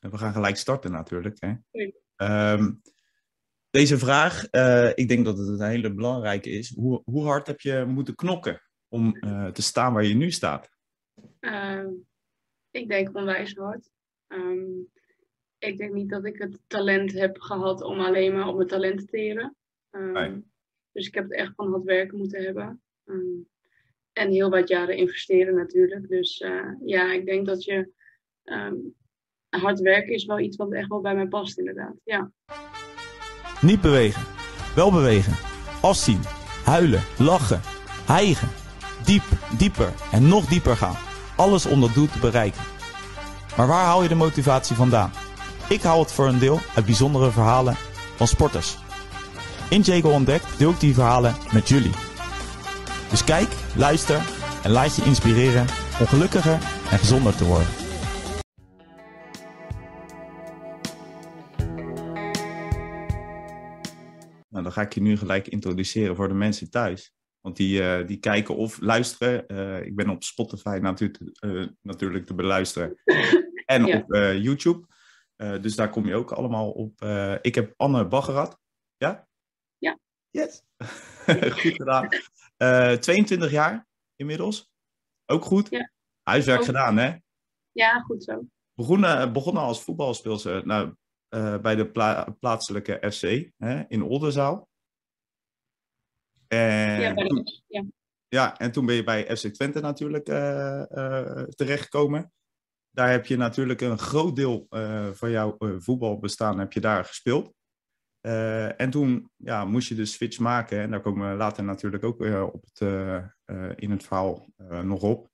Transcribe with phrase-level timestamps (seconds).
[0.00, 1.36] we gaan gelijk starten natuurlijk.
[1.40, 1.54] Hè?
[2.16, 2.72] Ehm,
[3.70, 6.74] deze vraag, eh, ik denk dat het een hele belangrijke is.
[6.74, 10.70] Hoe, hoe hard heb je moeten knokken om uh, te staan waar je nu staat?
[11.40, 11.88] Ehm,
[12.70, 13.90] ik denk onwijs hard.
[14.26, 14.78] Ehm,
[15.58, 18.98] ik denk niet dat ik het talent heb gehad om alleen maar op mijn talent
[18.98, 19.56] te teren.
[19.90, 20.42] Nee.
[20.92, 22.82] Dus ik heb het echt van hard werken moeten hebben.
[24.12, 26.08] en heel wat jaren investeren natuurlijk.
[26.08, 27.92] Dus uh, ja, ik denk dat je
[29.50, 31.94] hard werken is wel iets wat echt wel bij mij past, inderdaad.
[32.04, 32.30] Ja.
[33.60, 34.22] Niet bewegen.
[34.74, 35.32] Wel bewegen.
[35.80, 36.20] Afzien.
[36.64, 37.00] Huilen.
[37.18, 37.60] Lachen.
[38.06, 38.48] Hijgen.
[39.04, 39.22] Diep,
[39.58, 40.96] dieper en nog dieper gaan.
[41.36, 42.62] Alles om dat doel te bereiken.
[43.56, 45.10] Maar waar haal je de motivatie vandaan?
[45.68, 47.74] Ik haal het voor een deel uit bijzondere verhalen
[48.16, 48.76] van sporters.
[49.70, 51.94] In Jago Ontdekt deel ik die verhalen met jullie.
[53.10, 54.20] Dus kijk, luister
[54.62, 55.66] en laat je inspireren
[56.00, 56.58] om gelukkiger
[56.90, 57.79] en gezonder te worden.
[64.70, 67.14] Dan ga ik je nu gelijk introduceren voor de mensen thuis.
[67.40, 69.44] Want die, uh, die kijken of luisteren.
[69.48, 73.00] Uh, ik ben op Spotify natuurlijk, uh, natuurlijk te beluisteren.
[73.64, 73.96] en ja.
[73.96, 74.86] op YouTube.
[75.36, 77.02] dus daar kom je ook allemaal op.
[77.42, 78.58] ik heb Anne Baggerat.
[78.96, 79.28] Ja?
[79.78, 79.98] Ja.
[80.30, 80.62] Yes.
[81.60, 82.08] goed gedaan.
[83.00, 84.70] 22 jaar inmiddels.
[85.26, 85.70] Ook goed.
[85.70, 85.90] Ja.
[86.22, 86.64] Huiswerk ook.
[86.64, 87.16] gedaan, hè?
[87.72, 88.42] Ja, goed zo.
[88.74, 90.66] Begonnen, begonnen als voetbalspeelster.
[90.66, 90.94] Nou,
[91.30, 94.68] uh, bij de pla plaatselijke FC hè, in Oldenzaal.
[96.46, 97.84] En ja, toen, ja.
[98.28, 102.32] ja, en toen ben je bij FC Twente natuurlijk uh, uh, terechtgekomen.
[102.90, 104.66] Daar heb je natuurlijk een groot deel
[105.12, 107.54] van jouw voetbalbestaan heb je daar gespeeld.
[108.76, 110.80] en toen ja, moest je de switch maken.
[110.80, 112.20] En daar komen we later natuurlijk ook
[112.52, 112.80] op het,
[113.78, 114.46] in het verhaal
[114.82, 115.30] nog op.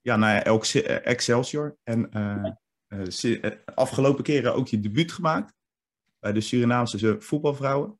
[0.00, 0.42] ja, naar
[1.02, 1.76] Excelsior.
[1.82, 2.10] En
[3.74, 5.54] afgelopen keren ook je debuut gemaakt
[6.18, 7.98] bij de Surinaamse voetbalvrouwen.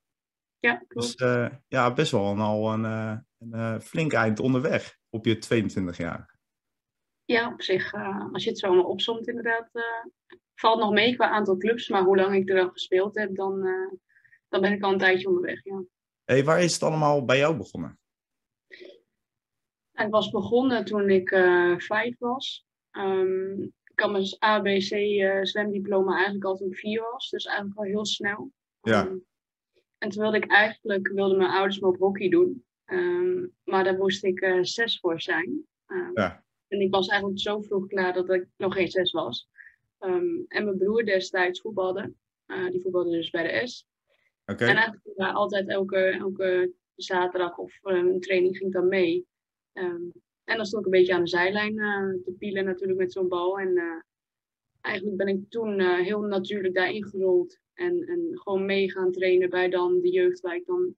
[0.58, 1.18] Ja, klopt.
[1.18, 5.38] Dus uh, ja, best wel een, al een, uh, een flink eind onderweg op je
[5.38, 6.38] 22 jaar.
[7.24, 7.94] Ja, op zich,
[8.32, 9.70] als je het zo allemaal opzomt, inderdaad,
[10.54, 11.88] valt nog mee qua aantal clubs.
[11.88, 13.60] Maar hoe lang ik er al gespeeld heb, dan,
[14.48, 15.64] dan ben ik al een tijdje onderweg.
[15.64, 15.82] Ja.
[16.24, 17.98] Hey, waar is het allemaal bij jou begonnen?
[19.92, 21.28] Het was begonnen toen ik
[21.78, 22.66] vijf was.
[22.90, 27.30] Um, ik had mijn ABC uh, zwemdiploma eigenlijk al toen ik vier was.
[27.30, 28.52] Dus eigenlijk al heel snel.
[28.82, 29.06] Ja.
[29.06, 29.24] Um,
[29.98, 32.64] en toen wilde ik eigenlijk, wilden mijn ouders me op hockey doen.
[32.86, 35.66] Um, maar daar moest ik uh, zes voor zijn.
[35.86, 36.44] Um, ja.
[36.68, 39.48] En ik was eigenlijk zo vroeg klaar dat ik nog geen zes was.
[39.98, 42.14] en mijn broer destijds voetbalde.
[42.46, 43.86] Uh, die voetbalde dus bij de S.
[44.44, 44.68] Okay.
[44.68, 49.26] En eigenlijk daar altijd elke, elke zaterdag of een training ging dan mee.
[50.50, 53.28] En dan stond ik een beetje aan de zijlijn uh, te pielen natuurlijk met zo'n
[53.28, 53.58] bal.
[53.58, 54.02] En uh,
[54.80, 57.58] eigenlijk ben ik toen uh, heel natuurlijk daarin gerold.
[57.72, 60.94] En, en gewoon mee gaan trainen bij dan de jeugd waar ik dan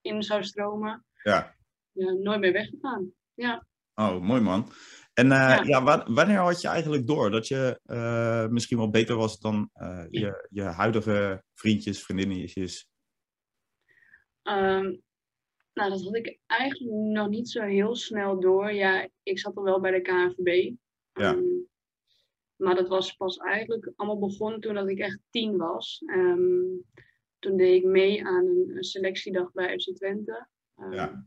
[0.00, 1.04] in zou stromen.
[1.22, 1.56] Ja.
[1.92, 3.12] nooit meer weggegaan.
[3.34, 3.66] Ja.
[3.94, 4.68] Oh, mooi man.
[5.12, 5.62] En ja.
[5.62, 6.04] ja.
[6.06, 7.80] wanneer had je eigenlijk door dat je
[8.50, 9.70] misschien wel beter was dan
[10.10, 12.88] je, je huidige vriendjes, vriendinnetjes?
[14.42, 15.02] Um,
[15.74, 18.72] nou, dat had ik eigenlijk nog niet zo heel snel door.
[18.72, 20.74] Ja, ik zat al wel bij de KNVB.
[21.12, 21.32] Ja.
[21.32, 21.70] Um,
[22.56, 26.02] maar dat was pas eigenlijk allemaal begonnen toen dat ik echt tien was.
[26.06, 26.84] Um,
[27.38, 30.46] toen deed ik mee aan een, selectiedag bij FC Twente.
[30.76, 31.26] Um, ja.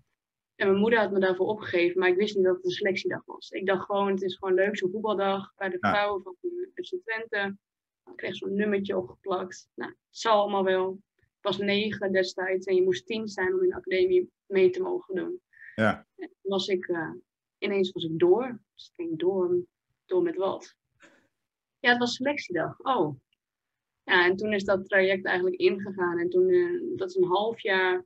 [0.56, 3.26] En mijn moeder had me daarvoor opgegeven, maar ik wist niet dat het een selectiedag
[3.26, 3.50] was.
[3.50, 6.36] Ik dacht gewoon, het is gewoon leuk, zo'n voetbaldag bij de vrouwen van
[6.74, 7.58] FC Twente.
[8.06, 9.70] Ik kreeg zo'n nummertje opgeplakt.
[9.74, 11.00] Nou, het zal allemaal wel.
[11.46, 15.16] Was negen destijds en je moest tien zijn om in de academie mee te mogen
[15.16, 15.42] doen.
[15.76, 16.08] Ja.
[16.16, 17.14] En was ik, uh,
[17.58, 18.60] ineens was ik door.
[18.74, 19.64] Dus ik denk, door,
[20.06, 20.76] door met wat?
[21.80, 22.80] Ja, het was selectiedag.
[22.80, 23.16] Oh.
[24.04, 26.20] Ja, en toen is dat traject eigenlijk ingegaan.
[26.20, 28.06] En toen, uh, dat is een half jaar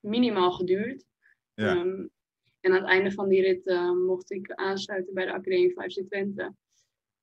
[0.00, 1.04] minimaal geduurd.
[1.54, 1.76] Ja.
[1.76, 2.10] Um,
[2.60, 5.92] en aan het einde van die rit uh, mocht ik aansluiten bij de Academie 5
[5.92, 6.54] Twente.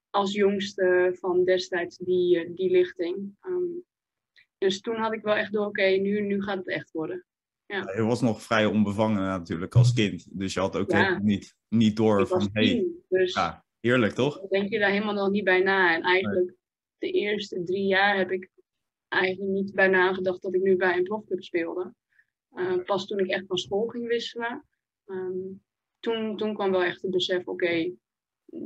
[0.09, 3.36] Als jongste van destijds die, die lichting.
[3.42, 3.86] Um,
[4.57, 7.25] dus toen had ik wel echt door, oké, okay, nu, nu gaat het echt worden.
[7.65, 7.94] Ja.
[7.95, 10.39] Je was nog vrij onbevangen natuurlijk als kind.
[10.39, 11.19] Dus je had ook ja.
[11.19, 14.48] niet, niet door ik van, hé, hey, dus ja, heerlijk toch?
[14.48, 15.95] denk je daar helemaal nog niet bij na.
[15.95, 16.57] En eigenlijk nee.
[16.98, 18.50] de eerste drie jaar heb ik
[19.07, 21.94] eigenlijk niet bij nagedacht dat ik nu bij een profclub speelde.
[22.56, 24.65] Uh, pas toen ik echt van school ging wisselen,
[25.06, 25.63] um,
[26.00, 27.95] toen, toen kwam wel echt het besef, oké, okay,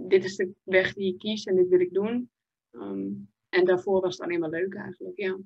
[0.07, 2.31] dit is de weg die ik kies en dit wil ik doen.
[2.71, 5.37] Um, en daarvoor was het alleen maar leuk eigenlijk, ja.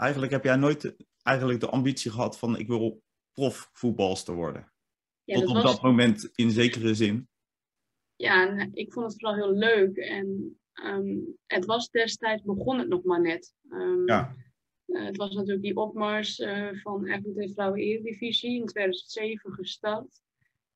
[0.00, 3.02] Eigenlijk heb jij nooit eigenlijk de ambitie gehad van ik wil
[3.32, 4.72] profvoetbalster worden.
[5.24, 5.72] Ja, Tot dat op was...
[5.72, 7.28] dat moment in zekere zin.
[8.16, 9.96] Ja, ik vond het vooral heel leuk.
[9.96, 11.16] En Ehm,
[11.46, 13.54] het was destijds, begon het nog maar net.
[13.70, 14.34] Ehm, Ja.
[14.86, 20.20] eh, het was natuurlijk die opmars eh, van de Vrouwen Eredivisie in 2007 gestart.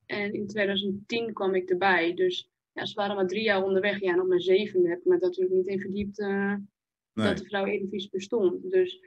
[0.06, 2.14] En in 2010 kwam ik erbij.
[2.14, 4.00] Dus ja, ze waren maar drie jaar onderweg.
[4.00, 6.54] Ja, en op mijn zevende heb ik me natuurlijk niet in verdiept eh,
[7.14, 7.26] Nee.
[7.26, 8.70] dat de Vrouwen Eredivisie bestond.
[8.70, 9.00] Dus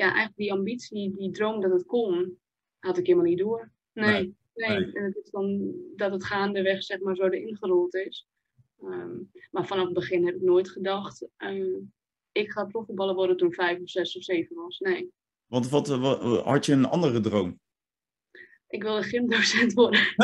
[0.00, 2.38] ja, eigenlijk die ambitie, die droom dat het kon,
[2.78, 3.72] had ik helemaal niet door.
[3.92, 4.92] Nee, Nee.
[4.92, 8.26] En het is dan dat het gaandeweg zeg maar zo erin gerold is.
[8.80, 9.16] Ehm,
[9.50, 11.76] maar vanaf het begin heb ik nooit gedacht, eh,
[12.32, 14.78] ik ga profvoetballer worden toen ik vijf of zes of zeven was.
[14.78, 15.10] Nee,
[15.46, 17.60] Want wat, wat- had je een andere droom?
[18.68, 20.00] ik wilde gymdocent worden.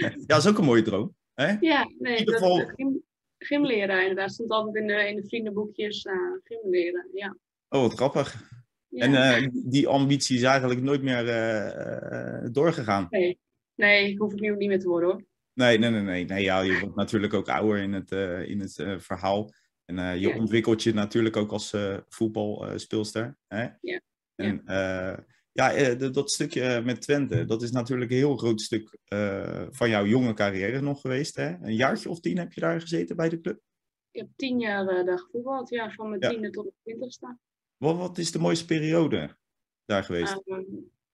[0.00, 1.14] ja, dat is ook een mooie droom.
[1.34, 1.56] Hè?
[1.60, 3.02] ja, nee, ieder dat, geval- gym,
[3.38, 4.32] gymleraar inderdaad.
[4.32, 6.12] Stond altijd in de, in de vriendenboekjes, uh,
[6.44, 7.36] gymleraar, ja.
[7.72, 8.50] Oh, wat grappig.
[8.88, 9.04] ja.
[9.04, 13.06] En eh, die ambitie is eigenlijk nooit meer eh, eh, doorgegaan.
[13.10, 13.38] nee.
[13.74, 15.24] nee, ik hoef het nu ook niet meer te worden hoor.
[15.52, 16.24] Nee, nee, nee, nee.
[16.24, 18.10] nee ja, je wordt natuurlijk ook ouder in het,
[18.48, 19.52] in het verhaal.
[19.84, 20.36] En je Ja.
[20.36, 21.76] ontwikkelt je natuurlijk ook als
[22.08, 23.36] voetbalspeelster.
[23.48, 23.66] hè?
[23.80, 24.00] Ja.
[24.34, 24.62] En
[25.52, 28.98] ja, dat stukje met Twente, dat is natuurlijk een heel groot stuk
[29.70, 31.36] van jouw jonge carrière nog geweest.
[31.36, 31.56] Hè?
[31.62, 33.60] Een jaartje of tien heb je daar gezeten bij de club.
[34.10, 36.28] Ik heb tien jaar daar gevoetbald, ja, van mijn Ja.
[36.28, 37.36] tiende tot mijn twintigste.
[37.82, 39.36] Wat, wat is de mooiste periode
[39.84, 40.42] daar geweest?
[40.44, 40.64] Ehm,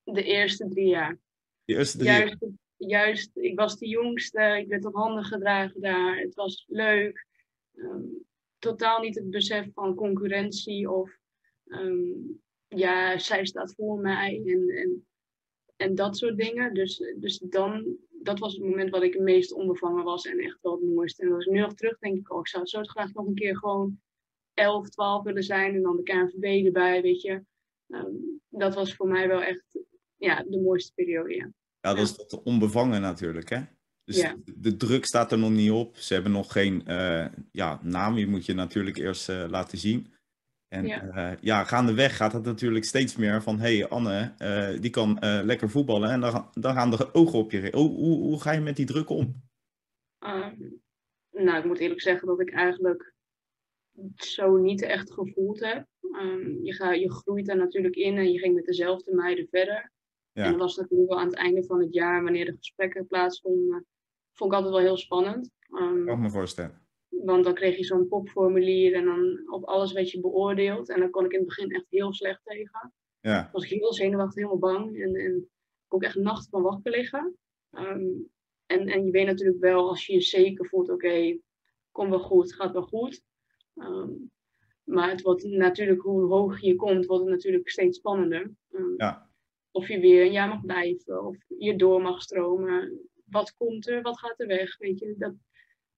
[0.03, 1.19] de eerste drie jaar.
[1.65, 2.45] Die eerste drie Juist,
[2.77, 6.17] juist, ik was de jongste, ik werd op handen gedragen daar.
[6.17, 7.25] Het was leuk.
[7.75, 8.03] Ehm,
[8.59, 11.17] totaal niet het besef van concurrentie of
[11.65, 12.13] ehm,
[12.67, 15.07] ja, zij staat voor mij en, en,
[15.75, 16.73] en dat soort dingen.
[16.73, 20.57] Dus, dus dan, dat was het moment wat ik het meest onbevangen was en echt
[20.61, 21.21] wel het mooiste.
[21.21, 23.35] En als ik nu nog terug denk ik, oh, ik zou zo graag nog een
[23.35, 23.99] keer gewoon
[24.59, 27.43] 11, 12 willen zijn en dan de KNVB erbij, weet je.
[27.87, 28.13] Ehm,
[28.49, 29.79] dat was voor mij wel echt
[30.17, 31.51] ja, de mooiste periode, ja.
[31.81, 33.61] Ja, dat is dat onbevangen natuurlijk, hè?
[34.03, 34.35] Dus Ja.
[34.55, 35.97] de, druk staat er nog niet op.
[35.97, 38.17] Ze hebben nog geen eh, ja, naam.
[38.17, 40.13] Je moet je natuurlijk eerst eh, laten zien.
[40.67, 41.03] En Ja.
[41.15, 41.37] ja.
[41.41, 43.59] ja, gaandeweg gaat het natuurlijk steeds meer van...
[43.59, 44.33] hé, hey, Anne,
[44.81, 46.09] die kan lekker voetballen.
[46.09, 47.69] En dan, gaan- dan gaan de ogen op je.
[47.71, 49.41] Hoe, hoe, hoe ga je met die druk om?
[50.19, 50.55] Ehm,
[51.31, 53.13] nou, ik moet eerlijk zeggen dat ik eigenlijk
[54.15, 55.85] zo niet echt gevoeld heb.
[56.11, 59.91] Ehm, je, ga, je groeit daar natuurlijk in en je ging met dezelfde meiden verder.
[60.31, 60.43] Ja.
[60.43, 63.85] En dat was natuurlijk wel aan het einde van het jaar, wanneer de gesprekken plaatsvonden,
[64.33, 65.51] vond ik altijd wel heel spannend.
[65.69, 66.87] Kan ik me voorstellen.
[67.09, 70.89] want dan kreeg je zo'n popformulier en dan op alles werd je beoordeeld.
[70.89, 72.93] En daar kon ik in het begin echt heel slecht tegen.
[73.19, 75.01] Ja, was ik heel zenuwachtig, helemaal bang.
[75.01, 75.49] En, en
[75.87, 77.37] kon ik echt nacht van wakker liggen.
[77.69, 78.07] Ehm,
[78.65, 81.39] en, en je weet natuurlijk wel, als je je zeker voelt, oké,
[81.91, 83.23] komt wel goed, gaat wel goed.
[83.79, 84.09] Ehm,
[84.83, 88.51] maar het wordt natuurlijk, hoe hoger je komt, wordt het natuurlijk steeds spannender.
[88.71, 89.29] Ehm, ja,
[89.71, 92.99] Of je weer een jaar mag blijven, of je door mag stromen.
[93.25, 95.15] Wat komt er, wat gaat er weg, weet je.
[95.17, 95.33] Dat,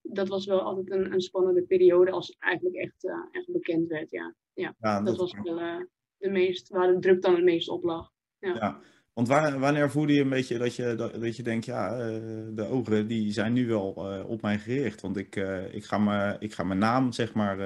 [0.01, 3.87] dat was wel altijd een, een spannende periode, als het eigenlijk echt, eh, echt bekend
[3.87, 4.35] werd, ja.
[4.53, 5.81] ja ja, dat was wel eh,
[6.17, 8.11] de meest, waar de druk dan het meest op lag.
[8.39, 8.81] Ja,
[9.13, 12.21] want waar- wanneer voelde je een beetje dat je, dat, dat je denkt, ja, eh,
[12.55, 15.01] de ogen die zijn nu wel eh, op mij gericht.
[15.01, 17.57] Want ik, eh, ik, ga me, ik ga mijn naam, zeg maar,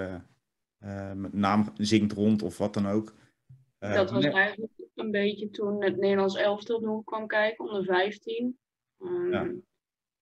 [0.80, 3.14] mijn naam zingt rond of wat dan ook.
[3.80, 8.58] Dat was eigenlijk een beetje toen het Nederlands elftal nog kwam kijken, onder 15.
[9.00, 9.52] Ehm, Ja.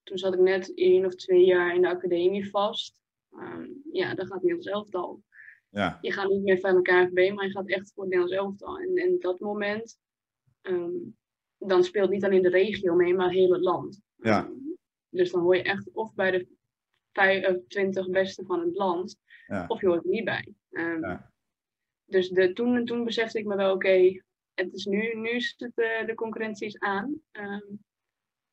[0.04, 3.00] Toen zat ik net één of twee jaar in de academie vast.
[3.32, 5.24] Ehm, ja, dan gaat het Nederlands elftal.
[5.70, 8.44] Ja, Je gaat niet meer van elkaar KNVB, maar je gaat echt voor het Nederlands
[8.62, 8.78] elftal.
[8.78, 10.00] En, en dat moment,
[10.64, 10.92] ehm,
[11.58, 14.02] dan speelt niet alleen de regio mee, maar heel het land.
[14.16, 14.52] Ja.
[15.10, 16.48] Dus dan hoor je echt of bij de
[17.12, 19.16] 25 beste van het land,
[19.48, 19.66] Ja.
[19.68, 20.48] of je hoort er niet bij.
[20.72, 21.32] Ehm, Ja.
[22.06, 24.22] Dus de, toen, toen besefte ik me wel, oké,
[24.54, 27.22] het is nu, nu is het, eh, de concurrentie is aan.
[27.32, 27.62] Ehm,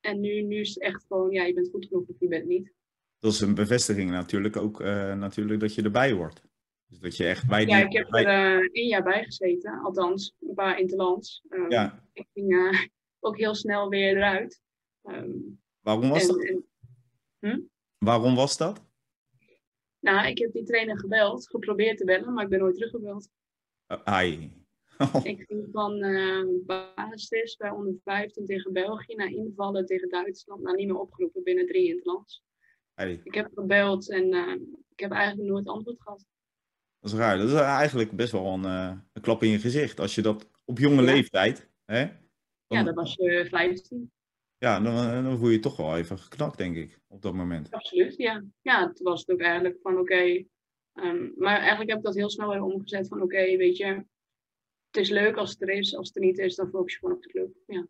[0.00, 2.46] en nu, nu is het echt gewoon, ja, je bent goed genoeg of je bent
[2.46, 2.72] niet.
[3.18, 6.42] dat is een bevestiging natuurlijk ook, eh, natuurlijk dat je erbij hoort.
[6.90, 7.66] Dus dat je echt bij.
[7.66, 11.42] Ja, ik heb er eh, één jaar bij gezeten, althans, een paar interlands.
[11.48, 12.04] Ehm, ja.
[12.12, 12.80] Ik ging eh,
[13.26, 14.60] ook heel snel weer eruit.
[15.02, 15.30] Ehm,
[15.80, 16.64] Waarom was en, dat?
[17.38, 18.88] en, Waarom was dat?
[20.00, 23.28] nou, ik heb die trainer gebeld, geprobeerd te bellen, maar ik ben nooit teruggebeld.
[23.88, 24.58] Uh, ai.
[25.22, 30.74] Ik ging van eh basis bij onder 15 tegen België naar invallen tegen Duitsland, naar
[30.74, 32.42] niet meer opgeroepen binnen drie interlands.
[32.94, 33.20] ai.
[33.24, 34.34] Ik heb gebeld en
[34.88, 36.26] ik heb eigenlijk nooit antwoord gehad.
[37.00, 37.38] Dat is raar.
[37.38, 40.00] Dat is eigenlijk best wel een, eh, een klap in je gezicht.
[40.00, 41.12] Als je dat op jonge Ja.
[41.12, 42.00] leeftijd, hè?
[42.00, 42.12] Ja,
[42.66, 44.12] Dan- dat was je 15.
[44.58, 47.34] Ja, dan, eh, dan voel je je toch wel even geknakt, denk ik, op dat
[47.34, 47.70] moment.
[47.70, 48.44] Absoluut, ja.
[48.60, 50.44] Ja, het was het ook eigenlijk van oké.
[50.92, 53.86] ehm, maar eigenlijk heb ik dat heel snel weer omgezet van oké, weet je.
[54.90, 55.96] Het is leuk als het er is.
[55.96, 57.48] Als het er niet is, dan focus je gewoon op de club.
[57.66, 57.86] Ja.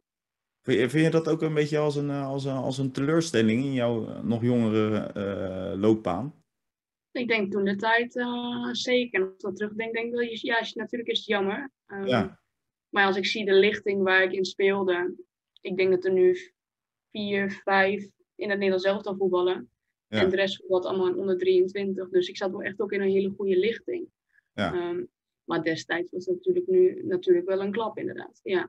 [0.63, 2.93] Vind je, vind je dat ook een beetje als een, eh, als een, als een
[2.93, 6.40] teleurstelling in jouw eh, nog jongere eh, loopbaan?
[7.13, 9.23] Ik denk toen de tijd uh, zeker.
[9.23, 11.71] Als ik dat terugdenk, denk ik wel, ja, natuurlijk is het jammer.
[11.87, 12.41] Um, Ja.
[12.89, 15.15] Maar als ik zie de lichting waar ik in speelde,
[15.61, 16.37] ik denk dat er nu
[17.11, 19.71] vier, vijf in het Nederlands elftal voetballen.
[20.09, 20.21] Ja.
[20.21, 22.09] En de rest voetbalt allemaal in onder 23.
[22.09, 24.09] Dus ik zat wel echt ook in een hele goede lichting.
[24.53, 24.73] Ja.
[24.75, 25.05] Ehm,
[25.45, 28.41] maar destijds was het natuurlijk nu natuurlijk wel een klap, inderdaad.
[28.43, 28.69] Ja.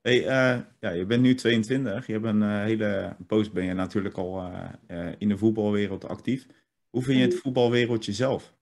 [0.00, 2.06] Hey, eh, ja, je bent nu 22.
[2.06, 6.08] Je hebt een eh, hele post ben je natuurlijk al eh, eh, in de voetbalwereld
[6.08, 6.46] actief.
[6.90, 8.58] Hoe vind je het voetbalwereldje zelf?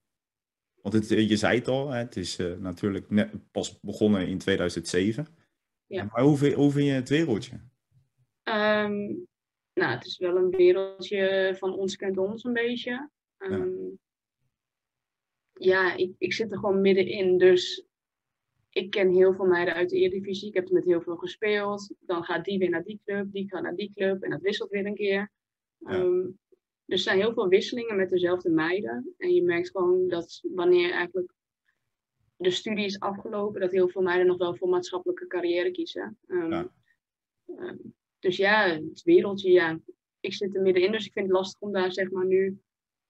[0.81, 5.27] Want het, je zei het al, het is eh, natuurlijk net pas begonnen in 2007.
[5.85, 6.03] Ja.
[6.03, 7.59] Maar hoe vind, hoe vind je het wereldje?
[8.43, 9.05] Ehm,
[9.73, 13.09] nou, het is wel een wereldje van ons kent ons een beetje.
[13.37, 13.69] Ehm,
[15.53, 17.37] ja, ik, ik zit er gewoon middenin.
[17.37, 17.85] Dus
[18.69, 20.47] ik ken heel veel meiden uit de Eredivisie.
[20.47, 21.93] Ik heb er met heel veel gespeeld.
[21.99, 24.23] Dan gaat die weer naar die club, die gaat naar die club.
[24.23, 25.31] En dat wisselt weer een keer.
[25.77, 25.89] Ja.
[25.89, 26.27] Ehm,
[26.89, 29.13] er zijn heel veel wisselingen met dezelfde meiden.
[29.17, 31.33] En je merkt gewoon dat wanneer eigenlijk
[32.37, 36.17] de studie is afgelopen, dat heel veel meiden nog wel voor maatschappelijke carrière kiezen.
[36.27, 36.71] Ehm, Ja.
[37.57, 37.75] ehm,
[38.19, 39.79] dus ja, het wereldje, ja.
[40.19, 42.59] Ik zit er middenin, dus ik vind het lastig om daar zeg maar nu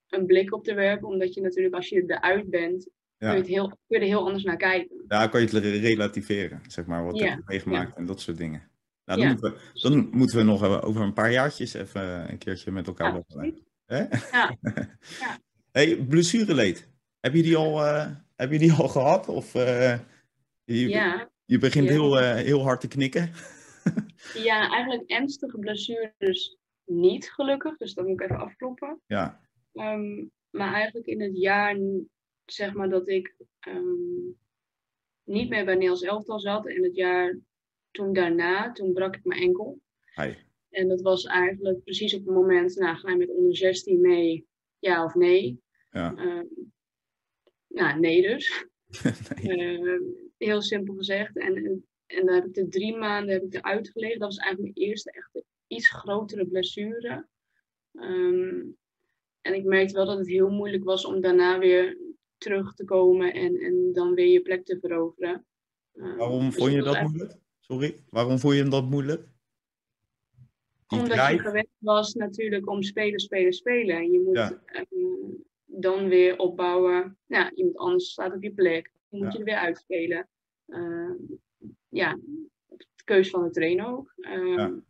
[0.09, 1.07] een blik op te werpen.
[1.07, 3.31] Omdat je natuurlijk, als je eruit bent, kun, Ja.
[3.33, 5.03] je het heel, kun je er heel anders naar kijken.
[5.07, 8.37] Ja, kan je het re- relativeren, zeg maar, wat Ja, je meegemaakt en dat soort
[8.37, 8.69] dingen.
[9.05, 9.33] Nou, dan, Ja.
[9.33, 13.07] moeten we, dan moeten we nog over een paar jaartjes even een keertje met elkaar
[13.07, 13.67] Ja, babbelen.
[13.89, 14.05] Hè?
[14.31, 14.57] Ja.
[15.71, 16.89] Hey, blessureleed.
[17.19, 19.27] Heb je die al, eh, heb je die al gehad?
[19.27, 19.99] Of eh,
[20.63, 21.91] je, Ja, je begint Ja.
[21.91, 23.31] heel, eh, heel hard te knikken?
[24.49, 27.77] ja, eigenlijk ernstige blessures niet gelukkig.
[27.77, 29.01] Dus dat moet ik even afkloppen.
[29.05, 29.41] Ja,
[29.73, 31.77] Ehm, maar eigenlijk in het jaar,
[32.45, 34.27] zeg maar, dat ik ehm,
[35.23, 36.67] niet meer bij Nederlands elftal zat.
[36.67, 37.39] En het jaar
[37.91, 39.81] toen daarna, toen brak ik mijn enkel.
[40.15, 40.33] hi.
[40.69, 44.47] En dat was eigenlijk precies op het moment, nou, ga je met onder 16 mee,
[44.79, 45.61] ja of nee?
[45.91, 46.15] Ja.
[46.15, 46.45] Ehm,
[47.67, 48.65] nou, nee dus.
[49.43, 49.77] nee.
[49.77, 50.01] Eh,
[50.37, 51.37] heel simpel gezegd.
[51.37, 54.19] En, en dan heb ik de drie maanden heb ik eruit gelegen.
[54.19, 57.27] Dat was eigenlijk mijn eerste echte iets grotere blessure.
[57.93, 58.65] Ehm,
[59.41, 61.97] en ik merkte wel dat het heel moeilijk was om daarna weer
[62.37, 65.45] terug te komen en, en dan weer je plek te veroveren.
[65.93, 67.39] Ehm, Waarom dus vond je dat eigenlijk- moeilijk?
[67.59, 69.27] Sorry, waarom vond je dat moeilijk?
[70.89, 73.95] Die Omdat je gewend was natuurlijk om spelen, spelen, spelen.
[73.95, 74.61] En je moet Ja.
[74.65, 74.81] eh,
[75.65, 77.17] dan weer opbouwen.
[77.25, 78.91] Ja, iemand anders staat op je plek.
[79.09, 79.33] Dan moet Ja.
[79.33, 80.27] je er weer uitspelen.
[80.65, 81.11] Eh,
[81.89, 82.19] ja,
[82.67, 84.13] de keuze van de trainer ook.
[84.17, 84.83] Eh, Ja.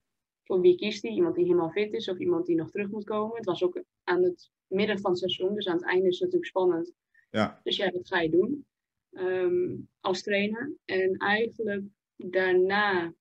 [0.44, 1.12] Voor wie kiest hij?
[1.12, 3.36] Iemand die helemaal fit is of iemand die nog terug moet komen?
[3.36, 6.22] Het was ook aan het midden van het seizoen, dus aan het einde is het
[6.22, 6.94] natuurlijk spannend.
[7.32, 8.66] Ja, Dus ja, wat ga je doen
[9.12, 10.74] ehm, als trainer?
[10.86, 11.84] En eigenlijk
[12.16, 13.14] daarna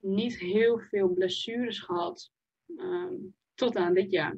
[0.00, 2.30] niet heel veel blessures gehad.
[2.76, 3.14] ehm,
[3.54, 4.36] tot aan dit jaar.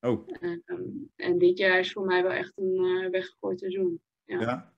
[0.00, 0.82] oh, Ehm,
[1.16, 4.00] en dit jaar is voor mij wel echt een eh, weggegooid seizoen.
[4.24, 4.72] Ja, ja.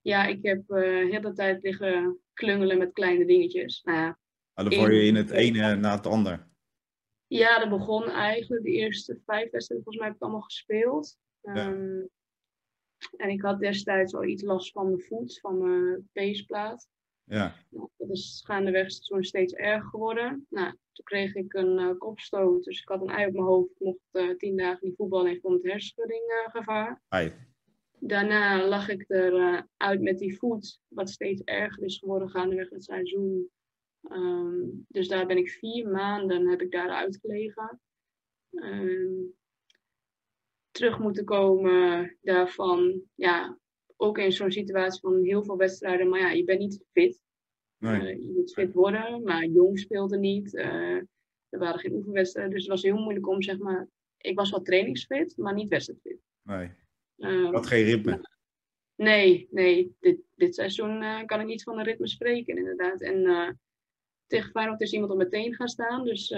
[0.00, 3.82] ja ik heb eh de hele tijd liggen klungelen met kleine dingetjes.
[3.82, 4.18] Nou ja,
[4.54, 6.48] Nou, dan je in het ene na het ander.
[7.26, 8.62] Ja, dat begon eigenlijk.
[8.62, 11.18] De eerste vijf wedstrijden volgens mij heb ik allemaal gespeeld.
[11.40, 11.54] Ja.
[11.54, 12.04] Ehm,
[13.16, 16.88] en ik had destijds al iets last van mijn voet, van mijn peesplaat.
[17.28, 20.46] Ja, dat is gaandeweg seizoen steeds erger geworden.
[20.50, 23.80] Nou, toen kreeg ik een eh, kopstoot, dus ik had een ei op mijn hoofd.
[23.80, 27.02] Mocht eh, tien dagen niet voetballen en ik vond het hersenschudding eh, gevaar.
[27.10, 27.30] hi.
[27.98, 32.84] Daarna lag ik eruit uit met die voet, wat steeds erger is geworden gaandeweg het
[32.84, 33.50] seizoen.
[34.02, 37.80] Ehm, dus daar ben ik vier maanden heb ik daar uitgelegen.
[38.50, 39.22] Ehm,
[40.70, 43.58] terug moeten komen daarvan, ja,
[43.96, 47.20] ook in zo'n situatie van heel veel wedstrijden, maar ja, je bent niet fit.
[47.78, 48.00] Nee.
[48.00, 50.54] Eh, je moet fit worden, maar jong speelde niet.
[50.54, 50.96] Eh,
[51.48, 54.62] er waren geen oefenwedstrijden, dus het was heel moeilijk om, zeg maar, ik was wel
[54.62, 56.18] trainingsfit, maar niet wedstrijdfit.
[56.42, 56.70] Nee,
[57.16, 58.34] ik had geen ritme.
[58.94, 59.96] Nee, nee.
[60.00, 63.00] Dit, dit seizoen eh, kan ik niet van een ritme spreken, inderdaad.
[63.00, 63.50] En eh,
[64.26, 66.04] tegen Feyenoord is iemand op meteen gaan staan.
[66.04, 66.28] Dus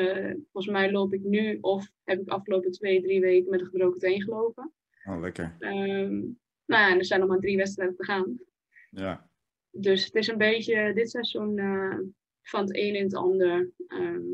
[0.52, 4.00] volgens mij loop ik nu, of heb ik afgelopen twee, drie weken met een gebroken
[4.00, 4.72] teen gelopen.
[5.04, 5.56] Oh, lekker.
[5.58, 6.20] Ehm,
[6.68, 8.40] nou en er zijn nog maar drie wedstrijden te gaan.
[8.90, 9.30] Ja,
[9.70, 11.98] Dus het is een beetje dit seizoen eh,
[12.42, 14.26] van het een in het ander ehm,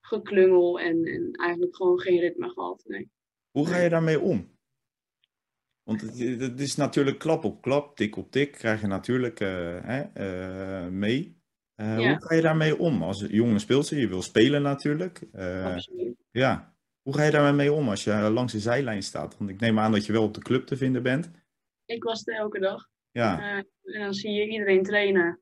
[0.00, 2.84] geklungel en, en eigenlijk gewoon geen ritme gehad.
[2.86, 3.10] Nee.
[3.50, 4.54] Hoe ga je daarmee om?
[5.82, 9.48] Want het, het is natuurlijk klap op klap, tik op tik, krijg je natuurlijk eh,
[9.82, 11.34] hè, eh, mee.
[11.74, 11.96] Ja.
[11.96, 13.02] Hoe ga je daarmee om?
[13.02, 15.22] Als jonge speelster, je wil spelen natuurlijk.
[15.64, 16.16] Absoluut.
[16.30, 16.74] ja.
[17.02, 19.38] Hoe ga je daarmee om als je langs de zijlijn staat?
[19.38, 21.30] Want ik neem aan dat je wel op de club te vinden bent.
[21.86, 22.86] Ik was er elke dag.
[23.10, 23.56] Ja, Eh,
[23.94, 25.40] en dan zie je iedereen trainen.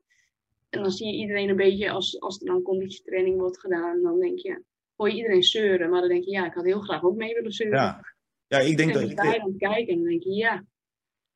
[0.69, 4.19] En dan zie je iedereen een beetje, als, als er dan conditietraining wordt gedaan, dan
[4.19, 4.63] denk je,
[4.95, 5.89] hoor je iedereen zeuren.
[5.89, 7.79] Maar dan denk je, ja, ik had heel graag ook mee willen zeuren.
[7.79, 8.13] ja.
[8.47, 9.15] Ja, ik denk En dat...
[9.15, 10.65] dan aan het kijken en dan denk je, ja,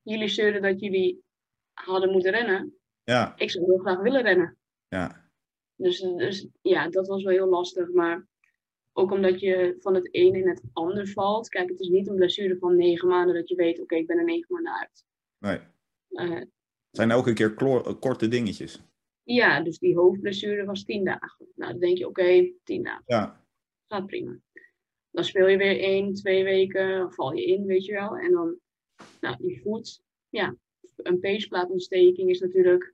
[0.02, 1.24] jullie zeuren dat jullie
[1.74, 2.74] hadden moeten rennen.
[3.04, 4.58] Ja, Ik zou heel graag willen rennen.
[4.88, 5.30] ja,
[5.76, 7.90] Dus, dus ja, dat was wel heel lastig.
[7.92, 8.28] Maar
[9.00, 11.50] ook omdat je van het een in het ander valt.
[11.50, 14.18] Kijk, het is niet een blessure van negen maanden dat je weet, oké, ik ben
[14.18, 15.06] er negen maanden uit.
[15.40, 15.58] nee.
[16.10, 16.48] Eh, Het
[16.98, 18.82] zijn elke keer klo- korte dingetjes.
[19.24, 21.48] ja, dus die hoofdblessure was tien dagen.
[21.56, 23.04] Nou, dan denk je, oké, tien dagen.
[23.06, 23.44] Ja,
[23.88, 24.40] Gaat prima.
[25.12, 28.18] Dan speel je weer één, twee weken, val je in, weet je wel.
[28.18, 28.58] En dan,
[29.22, 30.56] nou, die voet, ja,
[30.96, 32.94] een peesplaatontsteking is natuurlijk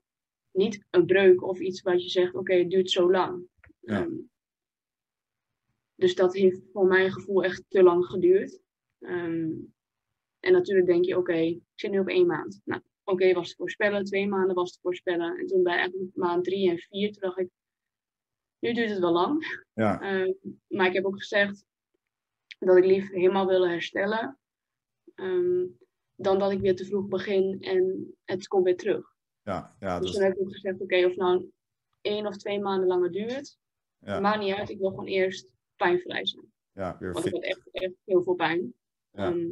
[0.51, 3.43] niet een breuk of iets wat je zegt, oké, het duurt zo lang.
[3.79, 4.01] Ja.
[4.01, 4.11] Ehm,
[5.95, 8.59] dus dat heeft voor mijn gevoel echt te lang geduurd.
[8.99, 9.49] Ehm,
[10.39, 12.61] en natuurlijk denk je, oké, ik zit nu op één maand.
[12.63, 14.03] Nou, oké, was te voorspellen.
[14.03, 15.37] Twee maanden was te voorspellen.
[15.37, 17.49] En toen bij eigenlijk maand drie en vier, toen dacht ik,
[18.59, 19.63] nu duurt het wel lang.
[19.73, 20.31] ja, Ehm,
[20.67, 21.65] maar ik heb ook gezegd
[22.59, 24.39] dat ik liever helemaal wil herstellen.
[25.15, 25.65] ehm,
[26.17, 29.13] dan dat ik weer te vroeg begin en het komt weer terug.
[29.41, 31.51] ja, ja, dus dus, toen heb ik ook gezegd, oké, of nou
[32.01, 33.57] één of twee maanden langer duurt.
[33.99, 36.51] ja, Maakt niet uit, ik wil gewoon eerst pijnvrij zijn.
[36.71, 38.73] ja, weer Want ik had echt, echt heel veel pijn.
[39.11, 39.31] Ja.
[39.31, 39.49] Ehm,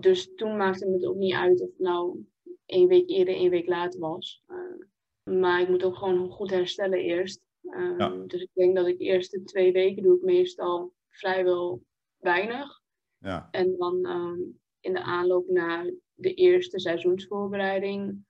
[0.00, 2.26] dus toen maakte het ook niet uit of het nou
[2.66, 4.42] één week eerder, één week later was.
[4.46, 7.40] Eh, maar ik moet ook gewoon goed herstellen eerst.
[7.62, 8.08] Ehm, Ja.
[8.26, 11.82] Dus ik denk dat ik de eerste twee weken doe ik meestal vrijwel
[12.16, 12.80] weinig.
[13.18, 14.40] Ja, En dan ehm,
[14.80, 18.24] in de aanloop naar de eerste seizoensvoorbereiding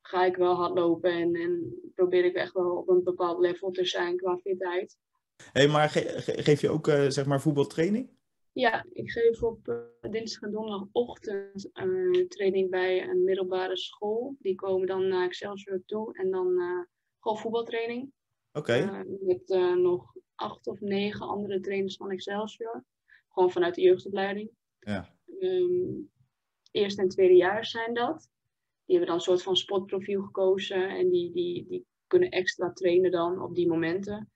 [0.00, 3.84] ga ik wel hardlopen en, en probeer ik echt wel op een bepaald level te
[3.84, 4.98] zijn qua fitheid.
[5.52, 8.10] Hey, maar ge- ge- geef je ook eh, zeg maar voetbaltraining?
[8.52, 14.36] Ja, ik geef op eh, dinsdag en donderdagochtend eh, training bij een middelbare school.
[14.38, 16.46] Die komen dan naar Excelsior toe en dan
[17.20, 18.12] gewoon voetbaltraining.
[18.52, 22.84] Oké, Eh, met nog acht of negen andere trainers van Excelsior.
[23.28, 24.50] Gewoon vanuit de jeugdopleiding.
[24.80, 26.08] ja, Ehm
[26.70, 28.28] eerste en tweede jaar zijn dat.
[28.84, 33.10] Die hebben dan een soort van sportprofiel gekozen en die, die, die kunnen extra trainen
[33.10, 34.30] dan op die momenten.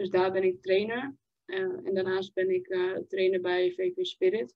[0.00, 1.16] Dus daar ben ik trainer.
[1.44, 4.54] Eh, en daarnaast ben ik eh, trainer bij VV Spirit.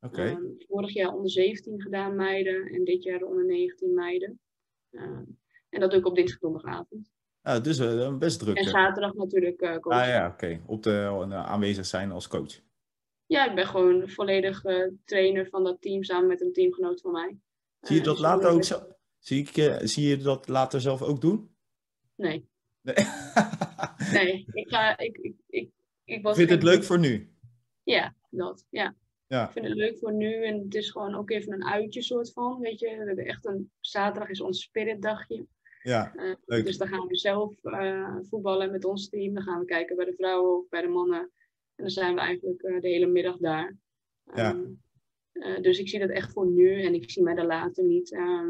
[0.00, 0.22] oké.
[0.22, 4.40] Ehm, vorig jaar onder 17 gedaan meiden en dit jaar onder 19 meiden.
[5.70, 7.10] En dat doe ik op dinsdag donderdagavond.
[7.42, 8.56] Ja, dus eh, best druk.
[8.56, 8.70] En eh.
[8.70, 10.00] zaterdag natuurlijk eh coach.
[10.00, 10.60] Ah ja, oké.
[10.66, 12.60] Op de eh, aanwezig zijn als coach.
[13.26, 17.12] Ja, ik ben gewoon volledig eh, trainer van dat team samen met een teamgenoot van
[17.12, 17.36] mij.
[17.80, 18.80] Zie je Eh, dat dus later ook zo?
[19.18, 21.50] Zie, ik, eh, zie je dat later zelf ook doen?
[22.16, 22.48] Nee,
[22.82, 22.94] Nee.
[24.12, 24.44] nee.
[24.62, 25.70] Ik, ga, ik, ik, ik,
[26.04, 27.30] ik was Vind je het leuk voor nu?
[27.82, 28.66] Ja, dat.
[28.70, 28.96] Ja.
[29.26, 32.02] Ja, Ik vind het leuk voor nu en het is gewoon ook even een uitje
[32.02, 32.60] soort van.
[32.60, 35.46] Weet je, we hebben echt een zaterdag is ons spiritdagje.
[35.82, 36.64] ja, Eh, Leuk.
[36.64, 39.34] dus dan gaan we zelf eh, voetballen met ons team.
[39.34, 41.20] Dan gaan we kijken bij de vrouwen of bij de mannen.
[41.20, 41.30] En
[41.86, 43.76] dan zijn we eigenlijk eh, de hele middag daar.
[44.34, 44.50] Ja.
[44.50, 44.64] Ehm,
[45.32, 48.12] eh, dus ik zie dat echt voor nu en ik zie mij daar later niet.
[48.12, 48.48] ehm,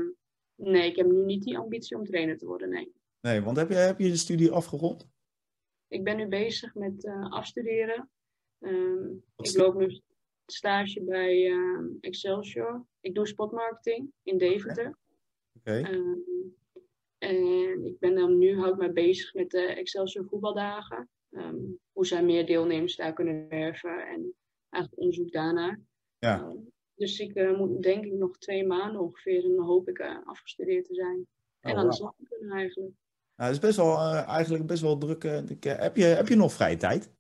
[0.55, 2.69] nee, ik heb nu niet die ambitie om trainer te worden.
[2.69, 2.93] Nee.
[3.21, 5.09] nee, want heb je, heb je de studie afgerond?
[5.91, 8.11] Ik ben nu bezig met eh, afstuderen.
[8.59, 10.01] Ehm, ik loop nu
[10.47, 12.85] stage bij ehm, Excelsior.
[13.01, 14.99] Ik doe sportmarketing in Deventer.
[15.59, 16.19] Oké, Ehm,
[17.19, 17.37] en
[17.85, 21.09] ik ben dan nu hou ik mij bezig met de Excelsior voetbaldagen.
[21.31, 21.59] Ehm,
[21.93, 24.35] hoe zij meer deelnemers daar kunnen werven en
[24.69, 25.81] eigenlijk onderzoek daarnaar.
[26.19, 26.53] ja.
[26.95, 30.17] Dus ik eh, moet denk ik nog twee maanden ongeveer en dan hoop ik eh,
[30.25, 31.27] afgestudeerd te zijn.
[31.61, 32.95] En aan de slag te kunnen eigenlijk.
[33.41, 35.25] Nou, het is best wel, eh, eigenlijk best wel druk.
[35.25, 37.11] ik, eh, heb, je, heb je nog vrije tijd?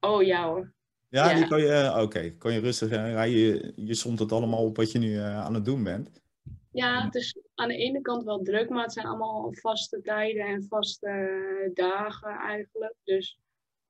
[0.00, 0.74] Oh ja hoor.
[1.08, 1.36] Ja, Ja.
[1.36, 4.92] die kan je, eh, oké, kan je rustig, je, je somt het allemaal op wat
[4.92, 6.10] je nu aan het doen bent.
[6.70, 10.46] Ja, het is aan de ene kant wel druk, maar het zijn allemaal vaste tijden
[10.46, 12.94] en vaste dagen eigenlijk.
[13.04, 13.38] Dus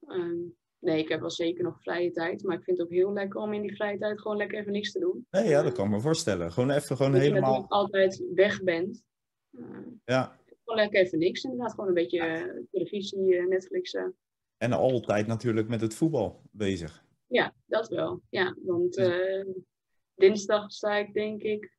[0.06, 0.38] ehm,
[0.78, 2.42] nee, ik heb wel zeker nog vrije tijd.
[2.42, 4.72] Maar ik vind het ook heel lekker om in die vrije tijd gewoon lekker even
[4.72, 5.26] niks te doen.
[5.30, 6.52] Nee, ja, dat kan ik me voorstellen.
[6.52, 9.02] Gewoon even, gewoon Dat je helemaal, altijd weg bent.
[9.50, 9.62] Eh,
[10.04, 10.36] ja.
[10.66, 11.70] Gewoon lekker even niks inderdaad.
[11.70, 14.16] Gewoon een beetje eh, televisie, eh, Netflixen.
[14.56, 17.04] En altijd natuurlijk met het voetbal bezig.
[17.26, 18.22] Ja, dat wel.
[18.30, 19.46] Ja, want Dus- eh,
[20.14, 21.74] dinsdag sta ik denk ik,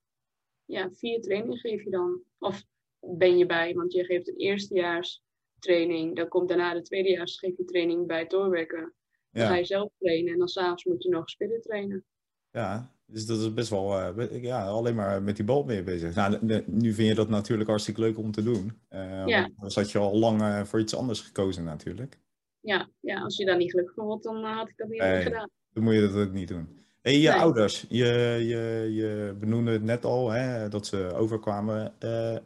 [0.65, 2.21] ja, vier trainingen geef je dan.
[2.39, 2.63] Of
[2.99, 5.23] ben je bij, want je geeft een eerstejaars
[5.59, 6.15] training.
[6.15, 8.93] Dan komt daarna de tweedejaars geef je training bij het doorwerken.
[9.31, 12.05] Dan ga je zelf trainen en dan s'avonds moet je nog spitten trainen.
[12.51, 12.95] ja.
[13.11, 16.15] Dus dat is best wel, eh, ja, alleen maar met die bal mee bezig.
[16.15, 18.71] Nou, nu vind je dat natuurlijk hartstikke leuk om te doen.
[18.87, 19.41] Eh, Ja.
[19.41, 22.19] want Dan zat je al lang eh, voor iets anders gekozen natuurlijk.
[22.59, 25.21] Ja, ja, als je daar niet gelukkig van wordt, dan had ik dat niet Nee.
[25.21, 25.49] gedaan.
[25.73, 26.67] Dan moet je dat ook niet doen.
[27.01, 27.39] Hey, je Nee.
[27.39, 28.05] ouders, je,
[28.47, 31.93] je, je benoemde het net al, hè, dat ze overkwamen.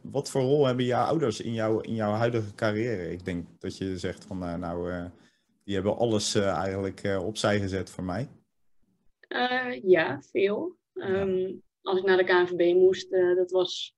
[0.01, 3.11] Wat voor rol hebben jouw ouders in, jouw in jouw huidige carrière?
[3.11, 4.91] Ik denk dat je zegt van, nou,
[5.63, 8.27] die hebben alles eigenlijk opzij gezet voor mij.
[9.31, 10.77] Uh, ja, veel.
[10.93, 13.95] Ehm, als ik naar de KNVB moest, uh, dat was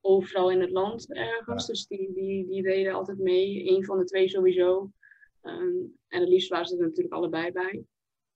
[0.00, 1.66] overal in het land ergens.
[1.66, 3.70] Dus die, die, die deden altijd mee.
[3.70, 4.90] Eén van de twee sowieso.
[5.42, 7.84] Um, en het liefst waren ze er natuurlijk allebei bij.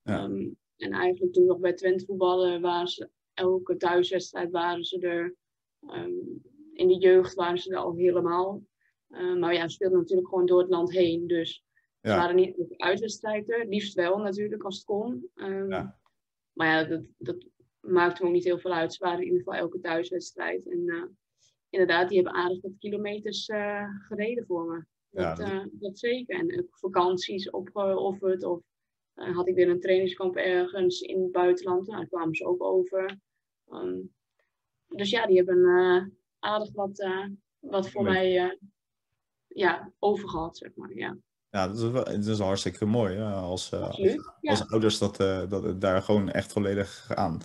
[0.01, 0.23] Ja.
[0.23, 5.35] Um, en eigenlijk toen nog bij Twente voetballen waren ze elke thuiswedstrijd waren ze er.
[6.73, 8.63] in de jeugd waren ze er al helemaal.
[9.39, 11.27] maar ja, ze speelden natuurlijk gewoon door het land heen.
[11.27, 11.63] Dus
[12.01, 12.11] ja.
[12.11, 13.67] ze waren niet uitwedstrijden.
[13.67, 15.29] Liefst wel natuurlijk als het kon.
[15.67, 15.98] Ja.
[16.59, 17.45] Maar ja, dat, dat
[17.79, 18.93] maakte me ook niet heel veel uit.
[18.93, 20.69] Ze waren in ieder geval elke thuiswedstrijd.
[20.69, 21.03] En uh,
[21.69, 24.85] inderdaad, die hebben aardig wat kilometers uh, gereden voor me.
[25.09, 25.47] Dat, ja, dat...
[25.47, 26.39] Uh, dat zeker.
[26.39, 28.43] En ook vakanties opgeofferd.
[28.43, 28.61] Of
[29.13, 31.87] had ik weer een trainingskamp ergens in het buitenland.
[31.87, 33.19] Nou, daar kwamen ze ook over.
[33.71, 34.13] Um,
[34.87, 37.07] dus ja, die hebben aardig wat,
[37.59, 38.57] wat voor mij
[39.47, 40.93] ja, overgehad, zeg maar.
[40.93, 41.17] Ja.
[41.51, 43.19] Ja, dat is, wel, dat is hartstikke mooi?
[43.19, 47.41] Als, uh, als, als, ouders dat, uh, dat daar gewoon echt volledig gaan.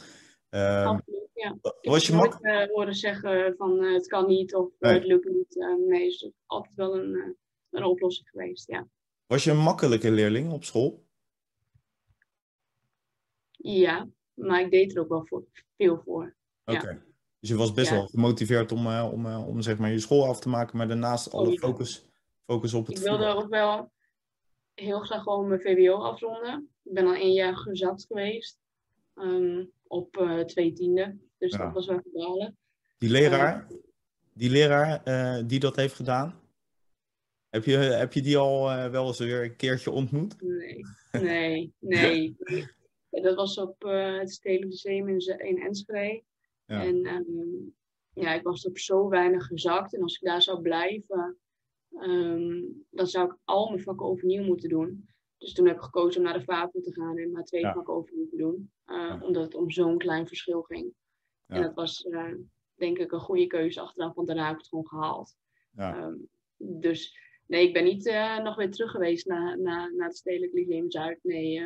[0.51, 1.57] Uh, Absoluut, ja.
[1.81, 4.93] Was je nooit uh, horen zeggen van het kan niet of nee.
[4.93, 5.55] het lukt niet.
[5.87, 7.37] nee, het is altijd wel een,
[7.71, 8.89] een oplossing geweest, ja.
[9.27, 11.07] Was je een makkelijke leerling op school?
[13.51, 15.45] Ja, maar ik deed er ook wel voor,
[15.77, 16.37] veel voor.
[16.65, 16.89] Oké.
[16.89, 17.03] Ja.
[17.41, 17.97] Dus je was best ja.
[17.97, 21.59] wel gemotiveerd om, om, om zeg maar je school af te maken, maar daarnaast alle
[21.59, 22.07] focus,
[22.47, 23.43] focus op het Ik wilde voetbal.
[23.43, 23.93] ook wel
[24.75, 26.69] heel graag gewoon mijn VWO afronden.
[26.83, 28.59] Ik ben al één jaar gezakt geweest.
[29.15, 31.17] Um, op uh, twee tiende.
[31.39, 31.59] Dus ja.
[31.59, 32.57] dat was wel gedaan.
[32.99, 33.79] Die leraar, uh,
[34.33, 36.41] die, leraar uh, die dat heeft gedaan,
[37.49, 40.43] heb je, heb je die al wel eens weer een keertje ontmoet?
[40.43, 42.37] Nee, nee, nee.
[43.23, 46.23] dat was op het Stedelijk Museum in, in Enschede.
[46.67, 46.85] Ja.
[46.85, 47.75] En um,
[48.15, 49.95] ja, ik was op zo weinig gezakt.
[49.95, 51.39] En als ik daar zou blijven,
[52.03, 55.09] um, dan zou ik al mijn vakken overnieuw moeten doen.
[55.39, 57.73] Dus toen heb ik gekozen om naar de VAPO te gaan en maar twee ja.
[57.73, 58.71] vakken overnieuw te doen.
[58.87, 59.21] Uh, ja.
[59.23, 60.93] Omdat het om zo'n klein verschil ging.
[61.47, 61.55] Ja.
[61.55, 62.35] En dat was uh,
[62.75, 65.37] denk ik een goede keuze achteraf, want daarna heb ik het gewoon gehaald.
[65.79, 70.17] Um, dus nee, ik ben niet uh, nog weer terug geweest naar, naar, naar het
[70.17, 71.19] Stedelijk Lyceum Zuid.
[71.23, 71.61] Nee,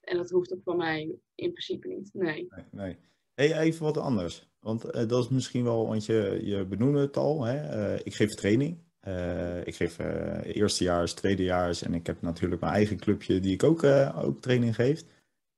[0.00, 2.10] en dat hoeft ook voor mij in principe niet.
[2.12, 2.46] Nee.
[2.48, 2.96] nee, nee.
[3.34, 4.49] Hey, even wat anders.
[4.60, 7.44] Want uh, dat is misschien wel, want je, je benoemde het al.
[7.44, 7.92] Hè?
[7.94, 8.78] Uh, ik geef training.
[9.08, 9.98] Uh, ik geef
[10.42, 15.04] eerstejaars, tweedejaars en ik heb natuurlijk mijn eigen clubje die ik ook, ook training geef.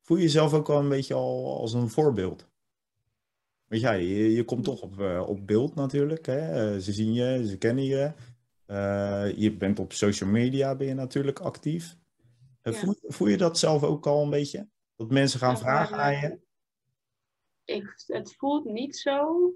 [0.03, 2.51] Voel je jezelf ook wel een beetje al als een voorbeeld?
[3.67, 6.27] Want ja, je, je komt toch op, op beeld natuurlijk.
[6.27, 6.81] Hè?
[6.81, 8.13] ze zien je, ze kennen je.
[9.37, 11.97] je bent op social media ben je natuurlijk actief.
[12.63, 12.73] Ja.
[12.73, 14.69] Voel, voel, je dat zelf ook al een beetje?
[14.97, 16.39] Dat mensen gaan vragen aan je?
[17.65, 19.53] Ik, het voelt niet zo,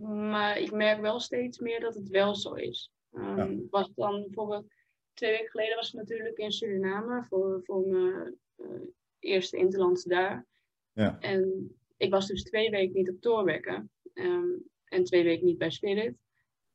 [0.00, 2.92] maar ik merk wel steeds meer dat het wel zo is.
[3.12, 3.66] Um, ja.
[3.70, 4.66] Was dan bijvoorbeeld
[5.12, 8.80] twee weken geleden was ik natuurlijk in Suriname voor, voor mijn uh,
[9.18, 10.46] eerste interlands daar.
[10.92, 11.18] Ja.
[11.20, 15.70] En ik was dus twee weken niet op Toorbekken um, en twee weken niet bij
[15.70, 16.16] Spirit.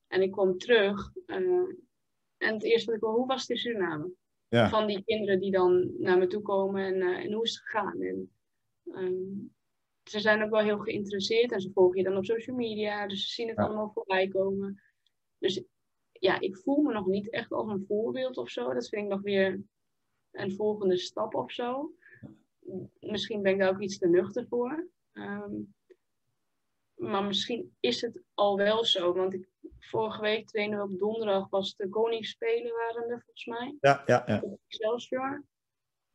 [0.07, 1.69] En ik kwam terug uh,
[2.37, 4.11] en het eerste wat ik wil, hoe was het in Suriname?
[4.47, 4.69] Ja.
[4.69, 7.63] Van die kinderen die dan naar me toe komen en, uh, en hoe is het
[7.63, 8.01] gegaan?
[8.01, 8.31] En,
[8.85, 9.53] um,
[10.03, 13.07] ze zijn ook wel heel geïnteresseerd en ze volgen je dan op social media.
[13.07, 13.63] Dus ze zien het ja.
[13.63, 14.81] allemaal voorbij komen.
[15.37, 15.63] Dus
[16.11, 18.73] ja, ik voel me nog niet echt als een voorbeeld of zo.
[18.73, 19.61] Dat vind ik nog weer
[20.31, 21.93] een volgende stap of zo.
[22.99, 24.87] Misschien ben ik daar ook iets te nuchter voor.
[25.13, 25.73] Um,
[26.95, 29.13] maar misschien is het al wel zo.
[29.13, 33.77] Want ik, vorige week trainen we op donderdag was de Koningsspelen waren er volgens mij.
[33.79, 34.43] Ja, ja, ja.
[34.67, 35.43] Excelsior.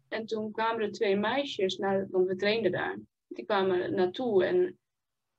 [0.08, 2.98] En toen kwamen er twee meisjes, naar, want we trainden daar
[3.28, 4.78] die kwamen naartoe en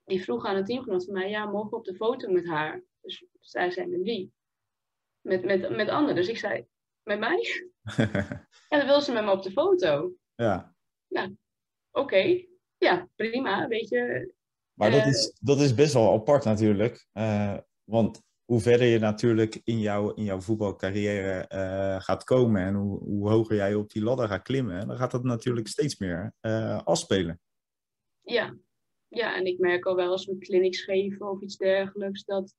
[0.04, 2.84] die vroegen aan het teamgenoot van mij, ja, mogen we op de foto met haar?
[3.02, 4.34] Dus zij zei, met wie?
[5.22, 6.16] Met, met, met anderen.
[6.16, 6.66] Dus ik zei,
[7.04, 7.70] met mij?
[8.70, 10.14] en dan wil ze met me op de foto.
[10.36, 10.76] Ja.
[11.08, 11.36] Nou,
[11.92, 12.06] oké.
[12.06, 12.50] Okay.
[12.78, 14.34] Ja, prima, weet je.
[14.74, 17.08] Maar dat, uh, is, dat is best wel apart natuurlijk.
[17.14, 22.74] Uh, want hoe verder je natuurlijk in, jou, in jouw voetbalcarrière uh, gaat komen en
[22.74, 26.34] hoe, hoe hoger jij op die ladder gaat klimmen, dan gaat dat natuurlijk steeds meer
[26.84, 27.40] afspelen.
[28.22, 28.58] Ja.
[29.08, 32.56] ja, en ik merk al wel als we clinics geven of iets dergelijks, dat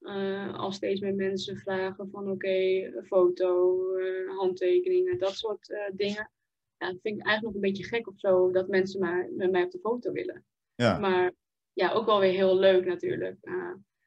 [0.00, 5.78] uh, al steeds meer mensen vragen van oké, okay, foto, uh, handtekeningen, dat soort uh,
[5.92, 6.30] dingen.
[6.76, 9.50] Ja, dat vind ik eigenlijk nog een beetje gek of zo, dat mensen maar met
[9.50, 10.44] mij op de foto willen.
[10.74, 10.98] Ja.
[10.98, 11.32] Maar
[11.72, 13.38] ja, ook wel weer heel leuk natuurlijk.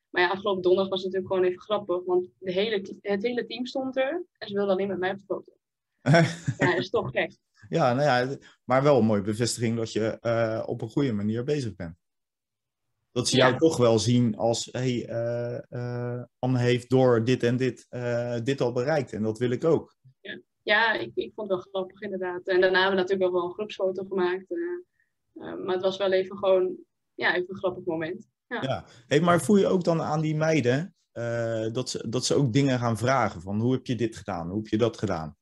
[0.10, 3.46] maar ja, afgelopen donderdag was het natuurlijk gewoon even grappig, want de hele, het hele
[3.46, 5.52] team stond er en ze wilden alleen met mij op de foto.
[6.58, 7.32] ja, dat is toch gek.
[7.70, 11.44] Ja, nou ja, maar wel een mooie bevestiging dat je uh, op een goede manier
[11.44, 11.98] bezig bent.
[13.12, 13.58] Dat ze jou ja.
[13.58, 17.88] toch wel zien als, hey, uh, uh, Anne heeft door dit en dit,
[18.44, 19.96] dit al bereikt en dat wil ik ook.
[20.22, 22.48] Ja, ja, ik, ik vond het wel grappig inderdaad.
[22.48, 24.46] En daarna hebben we natuurlijk ook wel een groepsfoto gemaakt.
[25.34, 26.76] maar het was wel even gewoon,
[27.14, 28.28] ja, even een grappig moment.
[28.48, 28.62] Ja.
[28.62, 28.86] ja.
[29.08, 30.96] Hey, maar voel je ook dan aan die meiden
[31.72, 33.42] dat, ze, dat ze ook dingen gaan vragen?
[33.42, 34.48] Van hoe heb je dit gedaan?
[34.48, 35.38] Hoe heb je dat gedaan?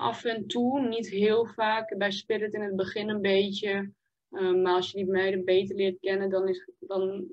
[0.00, 1.96] Af en toe, niet heel vaak.
[1.98, 3.92] Bij Spirit in het begin een beetje.
[4.30, 7.26] Ehm, maar als je die meiden beter leert kennen, dan, is, dan,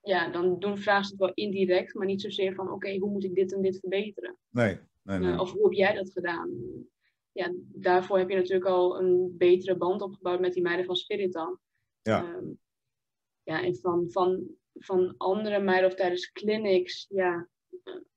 [0.00, 3.24] ja, dan doen vragen ze het wel indirect, maar niet zozeer van oké, hoe moet
[3.24, 4.36] ik dit en dit verbeteren?
[4.48, 5.32] Nee, nee, nee.
[5.32, 6.50] Uh, of hoe heb jij dat gedaan?
[7.32, 11.32] Ja, daarvoor heb je natuurlijk al een betere band opgebouwd met die meiden van Spirit
[11.32, 11.58] dan.
[12.02, 12.34] Ja.
[12.34, 12.58] Um,
[13.42, 17.48] ja, en van, van, van andere meiden of tijdens clinics, ja,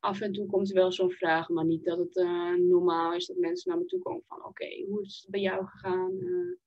[0.01, 3.25] af en toe komt er wel zo'n vraag, maar niet dat het uh, normaal is
[3.25, 6.11] dat mensen naar me toe komen van oké, hoe is het bij jou gegaan?
[6.11, 6.57] Uh,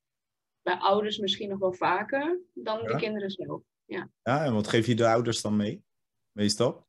[0.61, 2.87] bij ouders misschien nog wel vaker dan ja.
[2.87, 3.61] de kinderen zelf.
[3.85, 4.09] Ja.
[4.21, 5.83] ja, en wat geef je de ouders dan mee,
[6.31, 6.87] meestal?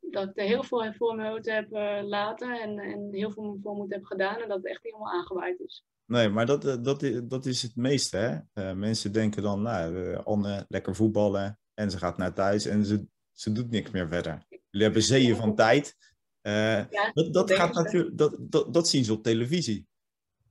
[0.00, 3.74] Dat ik er heel veel voor me heb uh, laten en, en heel veel voor
[3.74, 5.84] moet heb gedaan en dat het echt helemaal aangewaaid is.
[6.04, 8.44] Nee, maar dat, dat, dat is het meeste.
[8.52, 8.74] Hè?
[8.74, 13.52] mensen denken dan, nou, Anne, lekker voetballen en ze gaat naar thuis en ze, ze
[13.52, 14.46] doet niks meer verder.
[14.78, 15.96] Jullie hebben zeeën van tijd.
[16.42, 19.86] Uh, dat, dat, gaat natuurlijk, dat, dat, dat zien ze op televisie.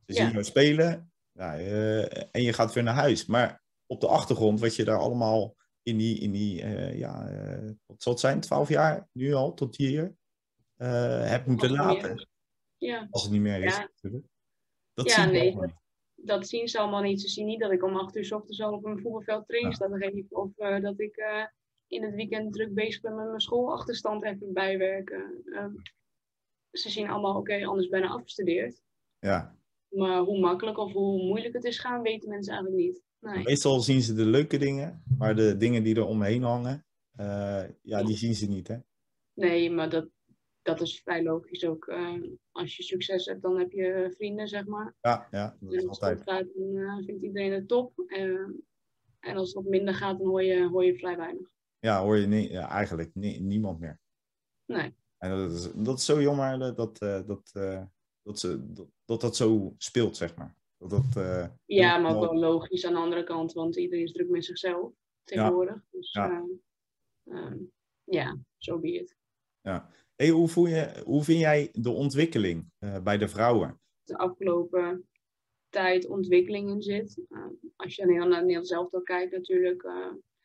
[0.05, 3.25] Ze zien jou spelen ja, uh, en je gaat weer naar huis.
[3.25, 7.29] Maar op de achtergrond, wat je daar allemaal in die, in die uh, ja,
[7.85, 10.15] wat zal het zijn, twaalf jaar nu al tot hier,
[10.75, 12.27] hebt moeten laten.
[12.77, 13.07] Ja.
[13.09, 14.25] Als het niet meer is, natuurlijk.
[14.93, 15.71] Dat ja, nee, dat,
[16.15, 17.21] dat, zien ze allemaal niet.
[17.21, 19.73] Ze zien niet dat ik om acht uur s ochtends al op een voetbalveld train
[19.73, 19.89] sta.
[20.29, 21.15] Of dat ik
[21.87, 25.43] in het weekend druk bezig ben met mijn schoolachterstand even bijwerken.
[25.45, 25.81] Um,
[26.71, 28.81] ze zien allemaal, oké, anders ben ik afgestudeerd.
[29.19, 29.55] Ja.
[29.89, 33.03] Maar hoe makkelijk of hoe moeilijk het is gaan, weten mensen eigenlijk niet.
[33.19, 33.43] Nee.
[33.43, 36.85] Meestal zien ze de leuke dingen, maar de dingen die er omheen hangen,
[37.19, 38.77] uh, ja, die zien ze niet, hè?
[39.33, 40.09] Nee, maar dat,
[40.61, 41.87] dat is vrij logisch ook.
[41.87, 44.95] Uh, als je succes hebt, dan heb je vrienden, zeg maar.
[45.01, 46.29] Ja, ja dat is en als het altijd.
[46.29, 47.99] gaat, dan uh, vindt iedereen het top.
[49.19, 52.17] en als het wat minder gaat, dan hoor je, hoor je vrij weinig ja, hoor
[52.17, 53.99] je nie, ja, eigenlijk nie, niemand meer.
[54.65, 54.95] Nee.
[55.17, 57.51] En dat is, dat is zo jammer dat, dat, dat,
[58.21, 60.55] dat, ze, dat, dat, dat zo speelt, zeg maar.
[60.77, 64.11] Dat, dat, uh, ja, maar ook wel logisch aan de andere kant, want iedereen is
[64.11, 65.75] druk met zichzelf tegenwoordig.
[65.75, 65.83] Ja.
[65.89, 66.45] Dus ja,
[67.23, 67.71] um,
[68.03, 69.15] ja zo so be it.
[69.61, 69.89] Ja.
[70.15, 72.71] Hey, hoe, voel je, hoe vind jij de ontwikkeling
[73.03, 73.79] bij de vrouwen?
[74.03, 75.07] De afgelopen
[75.69, 77.21] tijd ontwikkeling in zit.
[77.75, 79.83] als je naar Nederland zelf al kijkt natuurlijk.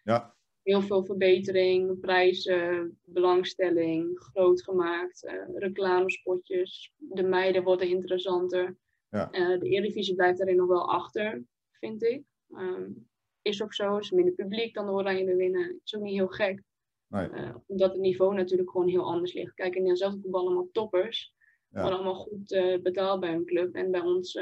[0.02, 6.92] ja heel veel verbetering, prijzen, belangstelling, groot gemaakt, uh, reclamespotjes.
[6.96, 8.76] De meiden worden interessanter.
[9.08, 9.28] Ja.
[9.32, 12.22] Uh, de Eredivisie blijft daarin nog wel achter, vind ik.
[12.48, 13.10] Um,
[13.42, 15.80] is ook zo, is minder publiek dan de Oranje winnen.
[15.84, 16.62] Is ook niet heel gek.
[17.06, 17.28] Nee.
[17.30, 19.54] Uh, omdat het niveau natuurlijk gewoon heel anders ligt.
[19.54, 21.34] Kijk, in Nederland voetbal allemaal toppers.
[21.68, 21.80] Ja.
[21.80, 23.74] Worden allemaal goed betaald bij hun club.
[23.74, 24.34] En bij ons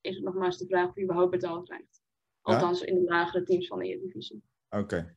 [0.00, 2.02] is het nog maar eens de vraag of je überhaupt betaald krijgt.
[2.40, 2.86] Althans, ja?
[2.86, 4.42] in de lagere teams van de Eredivisie.
[4.68, 5.16] Oké.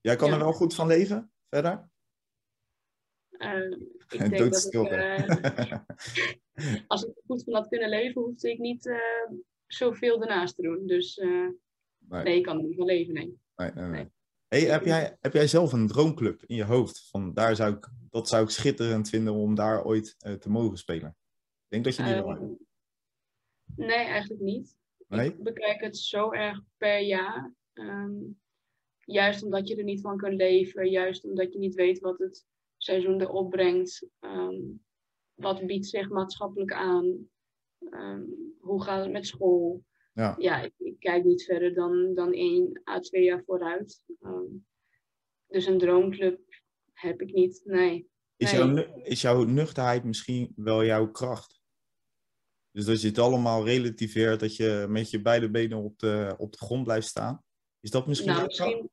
[0.00, 1.90] Jij kan er wel goed van leven, verder?
[3.38, 3.70] Uh,
[4.08, 5.78] ik denk dat ik, uh,
[6.86, 8.96] als ik er goed van had kunnen leven, hoefde ik niet uh,
[9.66, 10.86] zoveel ernaast te doen.
[10.86, 12.22] Dus nee.
[12.22, 12.36] nee.
[12.36, 13.38] ik kan er niet van leven, nee.
[13.74, 14.10] nee.
[14.48, 17.08] Hey, heb, jij, heb jij zelf een droomclub in je hoofd?
[17.10, 21.16] Van daar zou ik, dat zou ik schitterend vinden om daar ooit te mogen spelen.
[21.64, 22.66] Ik denk dat je die wel hebt.
[23.76, 24.76] Nee, eigenlijk niet.
[25.08, 25.28] Nee?
[25.28, 27.54] Ik bekijk het zo erg per jaar.
[27.74, 28.40] Um,
[29.10, 32.46] Juist omdat je er niet van kunt leven, juist omdat je niet weet wat het
[32.76, 34.08] seizoen erop brengt.
[34.20, 34.84] Um,
[35.34, 37.28] wat biedt zich maatschappelijk aan?
[37.90, 39.84] Um, hoe gaat het met school?
[40.12, 44.02] Ja, ja ik, ik, kijk niet verder dan, dan één à twee jaar vooruit.
[44.20, 44.66] Um,
[45.46, 46.40] dus een droomclub
[46.92, 48.08] heb ik niet, nee.
[48.36, 48.60] Is, nee.
[48.60, 51.60] Jouw, is jouw nuchterheid misschien wel jouw kracht?
[52.70, 56.52] Dus dat je het allemaal relativeert, dat je met je beide benen op de, op
[56.52, 57.42] de grond blijft staan?
[57.80, 58.87] Is dat misschien nou, misschien,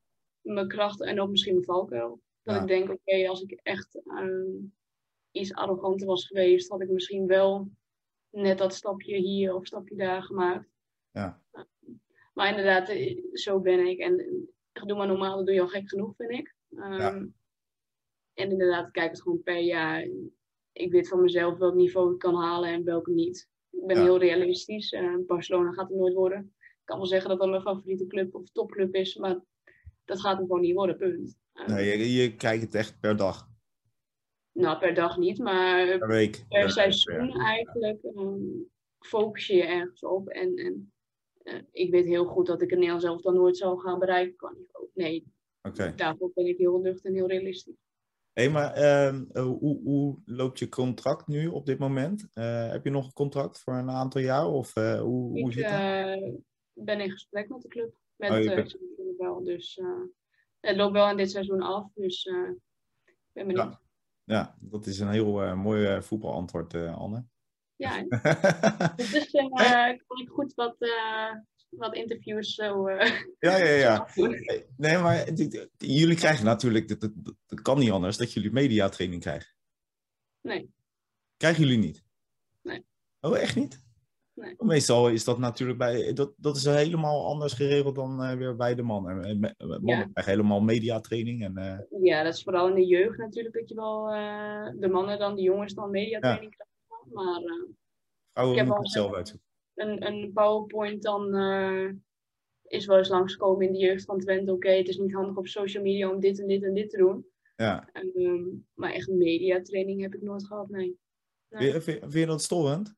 [0.54, 2.20] mijn kracht en ook misschien mijn valkuil.
[2.42, 2.60] Dat Ja.
[2.60, 4.44] ik denk, oké, als ik echt ehm,
[5.30, 7.70] iets arroganter was geweest, had ik misschien wel
[8.30, 10.68] net dat stapje hier of stapje daar gemaakt.
[11.10, 11.42] Ja.
[12.34, 13.98] Maar inderdaad, eh, zo ben ik.
[13.98, 14.18] En
[14.72, 16.54] eh, doe maar normaal, dat doe je al gek genoeg, vind ik.
[16.70, 17.10] Ehm, Ja.
[18.34, 20.08] En inderdaad, ik kijk het gewoon per jaar.
[20.72, 23.48] Ik weet van mezelf welk niveau ik kan halen en welke niet.
[23.70, 24.02] Ik ben Ja.
[24.02, 24.92] heel realistisch.
[24.92, 26.54] Eh, Barcelona gaat het nooit worden.
[26.60, 29.40] Ik kan wel zeggen dat dat mijn favoriete club of topclub is, maar
[30.06, 31.38] dat gaat hem gewoon niet worden, punt.
[31.52, 33.48] Eh, Nee, je, je kijkt het echt per dag,
[34.52, 36.44] Nou, per dag niet, maar per week.
[36.48, 38.40] per seizoen eigenlijk ehm,
[38.98, 40.28] focus je je ergens op.
[40.28, 40.92] En, en
[41.42, 44.56] eh, ik weet heel goed dat ik het Nederlands zelf dan nooit zal gaan bereiken
[44.58, 44.88] niveau.
[44.94, 45.26] Nee,
[45.62, 45.92] Oké.
[45.96, 47.74] daarvoor ben ik heel nuchter en heel realistisch.
[48.32, 52.28] Hey, maar ehm, eh, hoe, hoe loopt je contract nu op dit moment?
[52.32, 54.46] Eh, heb je nog een contract voor een aantal jaar?
[54.46, 55.72] Of hoe, hoe Ik zit dat?
[55.72, 56.32] eh,
[56.72, 57.94] ben in gesprek met de club.
[58.16, 58.36] Met Oh,
[59.18, 59.44] wel.
[59.44, 60.02] Dus eh,
[60.60, 61.92] het loopt wel in dit seizoen af.
[61.94, 62.50] Dus eh,
[63.04, 63.72] ik ben benieuwd.
[63.72, 63.80] Ja,
[64.24, 67.24] Ja, dat is een heel eh, mooi voetbalantwoord, Anne.
[67.76, 68.02] hè?
[69.12, 69.30] Dus
[70.06, 70.76] kan ik goed wat,
[71.76, 74.08] wat interviews zo eh, ja, ja, ja.
[74.76, 75.32] Nee, maar
[75.76, 79.54] jullie krijgen natuurlijk, dat, dat, dat kan niet anders, dat jullie mediatraining krijgen.
[80.40, 80.70] Nee.
[81.36, 82.04] Krijgen jullie niet?
[82.62, 82.84] Nee.
[83.20, 83.84] Oh, echt niet?
[84.36, 84.54] Nee.
[84.58, 88.74] Meestal is dat natuurlijk bij, dat, dat is helemaal anders geregeld dan eh, weer bij
[88.74, 89.24] de mannen.
[89.24, 90.08] Eh, me- Mannen Ja.
[90.12, 93.74] krijgen helemaal mediatraining en eh, Ja, dat is vooral in de jeugd natuurlijk dat je
[93.74, 97.12] wel eh, de mannen dan, de jongens dan mediatraining krijgen.
[97.12, 97.68] Maar eh,
[98.32, 99.46] vrouwen Ik heb al zelf uitzoeken.
[99.74, 101.88] een, een PowerPoint dan eh,
[102.68, 104.52] is wel eens langskomen in de jeugd van Twente.
[104.52, 106.96] Oké, het is niet handig op social media om dit en dit en dit te
[106.98, 107.26] doen.
[107.56, 107.88] Ja.
[107.92, 108.44] Ehm,
[108.74, 110.98] maar echt mediatraining heb ik nooit gehad, nee.
[111.50, 112.94] Vind, je- vind, vind je dat storend?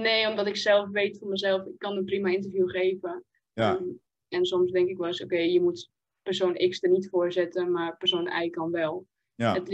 [0.00, 3.24] Nee, omdat ik zelf weet van mezelf, ik kan een prima interview geven.
[3.52, 3.76] Ja.
[3.76, 3.88] Ehm,
[4.28, 5.90] en soms denk ik wel eens, oké, je moet
[6.22, 9.06] persoon X er niet voor zetten, maar persoon Y kan wel.
[9.34, 9.54] Ja.
[9.54, 9.68] Het,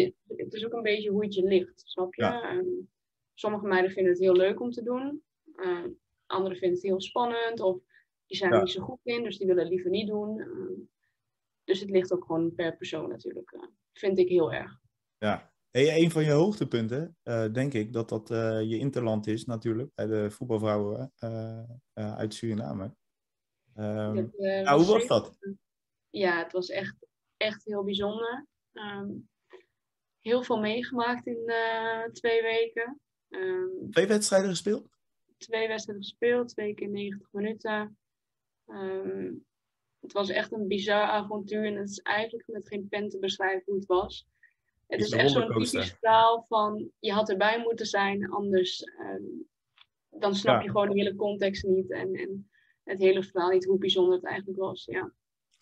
[0.55, 2.23] is ook een beetje hoe het je ligt, snap je?
[2.23, 2.51] Ja.
[2.51, 2.67] Ehm,
[3.35, 5.23] sommige meiden vinden het heel leuk om te doen.
[5.57, 5.89] Ehm
[6.31, 7.79] anderen vinden het heel spannend of
[8.27, 8.63] die zijn er Ja.
[8.63, 10.41] niet zo goed in, dus die willen het liever niet doen.
[10.41, 10.73] Ehm,
[11.65, 13.53] dus het ligt ook gewoon per persoon natuurlijk.
[13.53, 14.81] eh, vind ik heel erg.
[15.19, 15.50] Ja.
[15.71, 19.95] Hey, een van je hoogtepunten, eh, denk ik, dat dat eh, je interland is natuurlijk,
[19.95, 22.95] bij de voetbalvrouwen eh, uit Suriname.
[23.75, 25.39] Ehm, Dat, eh, nou, hoe was dat?
[26.11, 26.97] Ja, het was echt,
[27.37, 28.47] echt heel bijzonder.
[28.73, 29.11] Ehm,
[30.21, 31.53] heel veel meegemaakt in
[32.13, 33.01] twee weken.
[33.29, 34.89] Ehm, Twee wedstrijden gespeeld?
[35.37, 37.99] twee wedstrijden gespeeld, twee keer 90 minuten.
[40.01, 43.63] Het was echt een bizar avontuur en het is eigenlijk met geen pen te beschrijven
[43.67, 44.27] hoe het was.
[44.91, 49.23] Het Is is echt zo'n typisch verhaal van je had erbij moeten zijn, anders ehm,
[50.11, 50.63] dan snap Ja.
[50.63, 52.51] je gewoon de hele context niet en, en
[52.85, 54.85] het hele verhaal niet hoe bijzonder het eigenlijk was.
[54.85, 55.13] Ja.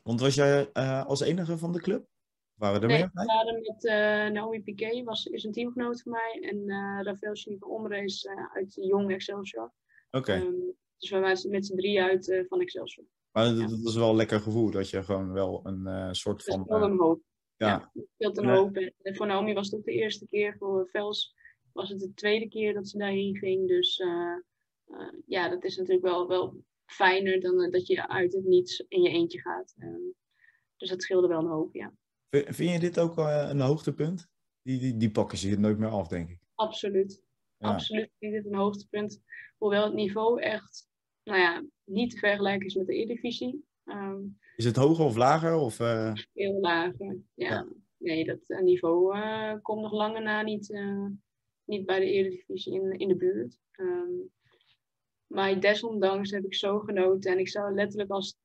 [0.03, 2.07] Want was jij eh, als enige van de club?
[2.55, 6.13] Waren er Nee, meer we waren met eh, Naomi Piquet, was, is een teamgenoot van
[6.13, 6.39] mij.
[6.51, 9.73] En eh Rafael Chinique Omre is uit Jong Excelsior.
[10.11, 10.53] Oké, Ehm,
[10.99, 13.07] dus we waren met z'n drie uit van Excelsior.
[13.33, 16.59] maar dat, dat is wel een lekker gevoel, dat je gewoon wel een soort van...
[16.59, 17.21] het speelde eh, een hoop.
[17.59, 18.77] Ja, speelde een hoop.
[18.77, 20.57] En voor Naomi was het ook de eerste keer.
[20.59, 21.35] Voor Vels
[21.73, 23.69] was het de tweede keer dat ze daarheen ging.
[23.69, 24.37] Dus eh,
[24.85, 28.85] eh, ja, dat is natuurlijk wel, wel fijner dan eh, dat je uit het niets
[28.89, 29.75] in je eentje gaat.
[29.79, 30.11] Ehm,
[30.77, 31.93] dus dat scheelde wel een hoop, ja.
[32.31, 34.29] vind, je dit ook een hoogtepunt?
[34.63, 36.39] Die, die, die pakken ze je nooit meer af, denk ik.
[36.55, 37.23] Absoluut.
[37.57, 37.69] Ja.
[37.69, 39.23] Absoluut vind ik dit een hoogtepunt.
[39.57, 40.89] Hoewel het niveau echt,
[41.23, 43.65] nou ja, niet te vergelijken is met de Eredivisie.
[43.85, 44.21] Ehm
[44.59, 45.55] Is het hoger of lager?
[45.55, 47.17] Of, eh, veel lager.
[47.35, 47.49] Ja.
[47.49, 47.67] Ja.
[47.97, 51.07] Nee, dat eh, niveau eh, komt nog lange na niet, eh,
[51.65, 53.59] niet bij de Eredivisie in, in de buurt.
[53.71, 54.11] Ehm,
[55.27, 57.33] maar desondanks heb ik zo genoten.
[57.33, 58.37] En ik zou letterlijk als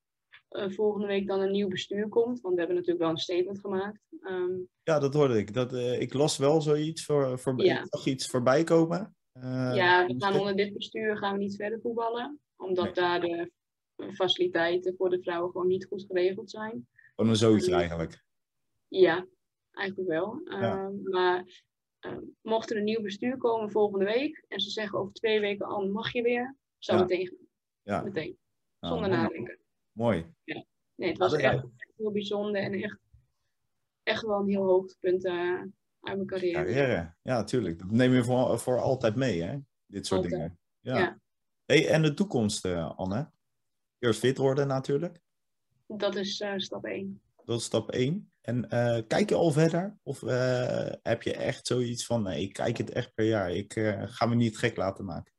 [0.48, 2.40] eh, volgende week dan een nieuw bestuur komt.
[2.40, 4.00] Want we hebben natuurlijk wel een statement gemaakt.
[4.20, 5.54] Ehm, ja, dat hoorde ik.
[5.54, 7.80] Dat, eh, ik las wel zoiets voor, voor Ja.
[7.80, 9.16] ik zag iets voorbij komen.
[9.32, 12.40] Eh, ja, we gaan onder dit bestuur gaan we niet verder voetballen.
[12.56, 12.94] Omdat Nee.
[12.94, 13.50] daar de
[14.12, 16.86] faciliteiten voor de vrouwen gewoon niet goed geregeld zijn.
[17.14, 18.24] Gewoon een zootje eigenlijk.
[18.88, 19.26] Ja,
[19.70, 20.40] eigenlijk wel.
[20.44, 20.60] Ja.
[20.60, 21.62] Ehm, maar
[22.00, 25.66] ehm, mocht er een nieuw bestuur komen volgende week en ze zeggen over twee weken
[25.66, 27.04] al mag je weer, zou Ja.
[27.04, 27.42] meteen gaan.
[27.82, 28.38] Ja, Meteen.
[28.80, 29.58] nou, Zonder nadenken.
[29.92, 30.26] Mooi.
[30.94, 32.98] Nee, het was dat- echt, echt heel bijzonder en echt,
[34.02, 36.64] echt wel een heel hoogtepunt eh, uit mijn carrière.
[36.64, 37.14] Carrière.
[37.22, 37.78] Ja, tuurlijk.
[37.78, 39.58] Dat neem je voor, voor altijd mee, hè?
[39.86, 40.40] Dit soort Altijd.
[40.40, 40.58] dingen.
[40.80, 40.98] Ja.
[40.98, 41.20] Ja.
[41.64, 43.30] Hey, en de toekomst, eh, Anne?
[44.04, 45.20] Eerst fit worden natuurlijk.
[45.86, 47.20] Dat is eh, stap 1.
[47.44, 48.32] Dat is stap 1.
[48.40, 49.98] En eh, kijk je al verder?
[50.02, 53.50] Of eh, heb je echt zoiets van, nee, ik kijk het echt per jaar.
[53.50, 53.72] Ik
[54.04, 55.32] ga me niet gek laten maken.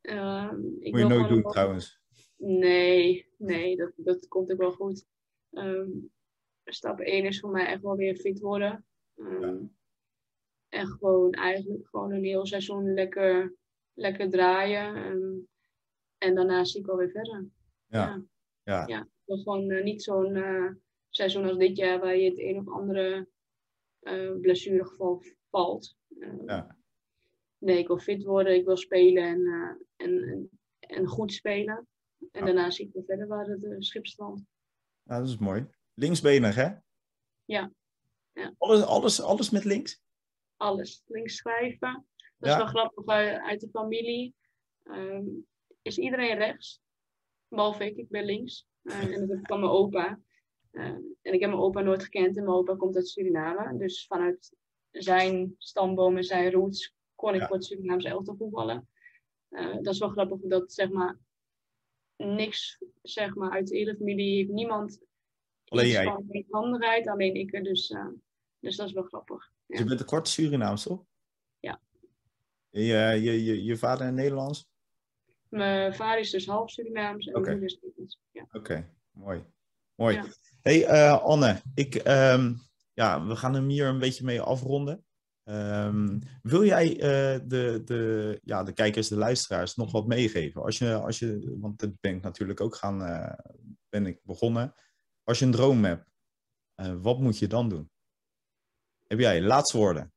[0.00, 2.00] Ehm, ik Moet je nooit doen trouwens.
[2.36, 5.06] Nee, nee, dat, dat komt ook wel goed.
[5.50, 5.90] Ehm,
[6.64, 8.84] stap 1 is voor mij echt wel weer fit worden.
[9.16, 9.58] Ehm, Ja.
[10.68, 13.54] En gewoon eigenlijk gewoon een heel seizoen lekker,
[13.94, 14.94] lekker draaien.
[16.18, 17.50] En daarna zie ik wel weer verder.
[17.92, 18.22] Ja.
[18.62, 18.86] Ja.
[18.86, 19.08] ja.
[19.26, 20.70] Gewoon eh, niet zo'n eh,
[21.08, 23.28] seizoen als dit jaar waar je het een of andere
[24.00, 25.96] eh blessuregeval valt.
[26.46, 26.76] Ja.
[27.58, 29.46] Nee, ik wil fit worden, ik wil spelen en,
[29.96, 31.88] en, en, en goed spelen.
[32.18, 32.44] En Ja.
[32.44, 34.42] daarna zie ik wel verder waar het schip strandt.
[35.02, 35.66] Ja, dat is mooi.
[35.94, 36.70] Linksbenig, hè?
[37.44, 37.72] Ja.
[38.32, 38.54] Ja.
[38.58, 40.00] Alles, alles, alles met links?
[40.56, 41.02] Alles.
[41.06, 42.06] Links schrijven.
[42.38, 42.50] Dat Ja.
[42.50, 44.34] is wel grappig uit, uit de familie.
[44.82, 45.26] Ehm,
[45.82, 46.81] is iedereen rechts?
[47.54, 48.66] Behalve ik, ik ben links.
[48.82, 50.20] Eh, en dat heb ik van mijn opa.
[50.70, 50.84] Eh,
[51.22, 53.78] en ik heb mijn opa nooit gekend en mijn opa komt uit Suriname.
[53.78, 54.54] Dus vanuit
[54.90, 57.46] zijn stamboom en zijn roots kon ik Ja.
[57.46, 58.88] voor het Surinaamse elftal voetballen.
[59.48, 61.18] Eh, dat is wel grappig dat zeg maar
[62.16, 65.00] niks zeg maar uit de hele familie heeft niemand
[65.64, 66.04] Alleen jij.
[66.04, 67.94] van handigheid, alleen ik er dus.
[68.58, 69.52] dus dat is wel grappig.
[69.66, 71.04] Je bent een kort Surinaams, toch?
[71.60, 71.80] Ja.
[72.70, 72.82] Je,
[73.22, 74.70] je, je, je vader in Nederlands?
[75.52, 77.44] Mijn vader is dus half Surinaams en Oké.
[77.44, 78.20] mijn moeder is Nederlands.
[78.30, 78.46] Ja.
[78.52, 79.44] Oké, mooi.
[79.94, 80.14] Mooi.
[80.14, 80.24] Ja.
[80.60, 82.54] Hey eh, Anne, ik, ehm,
[82.92, 85.04] ja, we gaan hem hier een beetje mee afronden.
[85.42, 90.62] Ehm, wil jij eh, de, de, ja, de kijkers, de luisteraars nog wat meegeven?
[90.62, 93.38] Als je, als je, want dit ben ik natuurlijk ook gaan, eh,
[93.88, 94.74] ben ik begonnen.
[95.24, 96.10] Als je een droom hebt,
[97.02, 97.90] wat moet je dan doen?
[99.06, 100.12] Heb jij laatste woorden?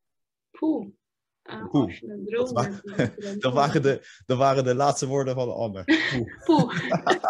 [1.46, 1.70] Poeh.
[1.70, 2.00] Poeh.
[2.24, 2.52] Droom
[3.38, 5.84] Dat waren de, dat waren de laatste woorden van Anne.
[6.18, 6.44] Oeh.
[6.46, 6.74] Poeh.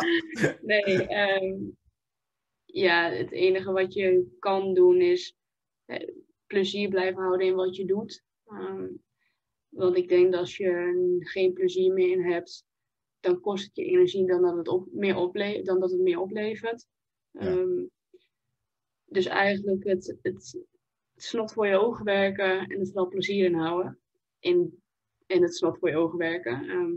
[0.71, 1.55] nee, ehm,
[2.65, 5.37] ja, het enige wat je kan doen is
[5.85, 6.09] eh,
[6.47, 8.25] plezier blijven houden in wat je doet.
[8.47, 8.89] Ehm,
[9.69, 12.65] want ik denk dat als je geen plezier meer in hebt,
[13.21, 16.21] dan kost het je energie dan dat het, op, meer, ople dan dat het meer
[16.21, 16.87] oplevert.
[17.31, 17.41] Ja.
[17.41, 17.85] Ehm,
[19.05, 20.65] dus eigenlijk het, het, het
[21.17, 24.01] snot voor je ogen werken en er vooral plezier in houden.
[24.39, 24.83] In,
[25.27, 26.69] in het snot voor je ogen werken.
[26.69, 26.93] Ehm,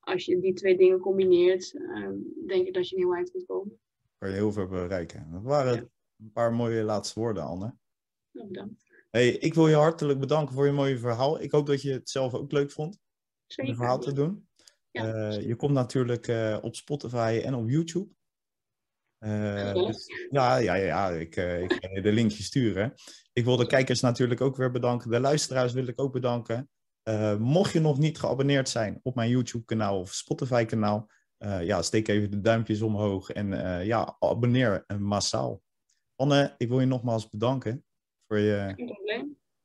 [0.00, 2.14] als je die twee dingen combineert, ehm,
[2.46, 3.80] denk ik dat je een heel eind kunt komen.
[4.18, 5.28] Kan je heel veel bereiken.
[5.32, 5.88] Dat waren Ja.
[6.18, 7.74] een paar mooie laatste woorden, Anne.
[8.30, 8.86] Nou, bedankt.
[9.10, 11.40] Hey, ik wil je hartelijk bedanken voor je mooie verhaal.
[11.40, 12.98] Ik hoop dat je het zelf ook leuk vond
[13.56, 14.48] om een verhaal te doen.
[14.90, 15.30] Ja.
[15.30, 18.12] Eh, je komt natuurlijk eh, op Spotify en op YouTube.
[19.18, 22.94] Eh, dus- ja, ja, ja, ik, eh, ik ga je de linkje sturen.
[23.32, 25.10] Ik wil de kijkers natuurlijk ook weer bedanken.
[25.10, 26.70] De luisteraars wil ik ook bedanken.
[27.02, 31.10] Eh, mocht je nog niet geabonneerd zijn op mijn YouTube-kanaal of Spotify-kanaal,
[31.60, 33.48] ja, steek even de duimpjes omhoog en
[33.84, 35.62] ja, abonneer massaal.
[36.16, 37.84] Anne, ik wil je nogmaals bedanken
[38.26, 38.74] voor je,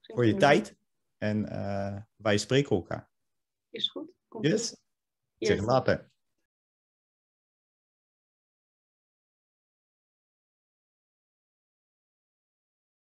[0.02, 0.76] voor je tijd.
[1.18, 1.44] En
[2.16, 3.10] wij spreken elkaar.
[3.70, 4.12] Is goed.
[4.28, 4.68] Komt Yes?
[5.38, 5.66] zeg Yes.
[5.66, 6.12] later.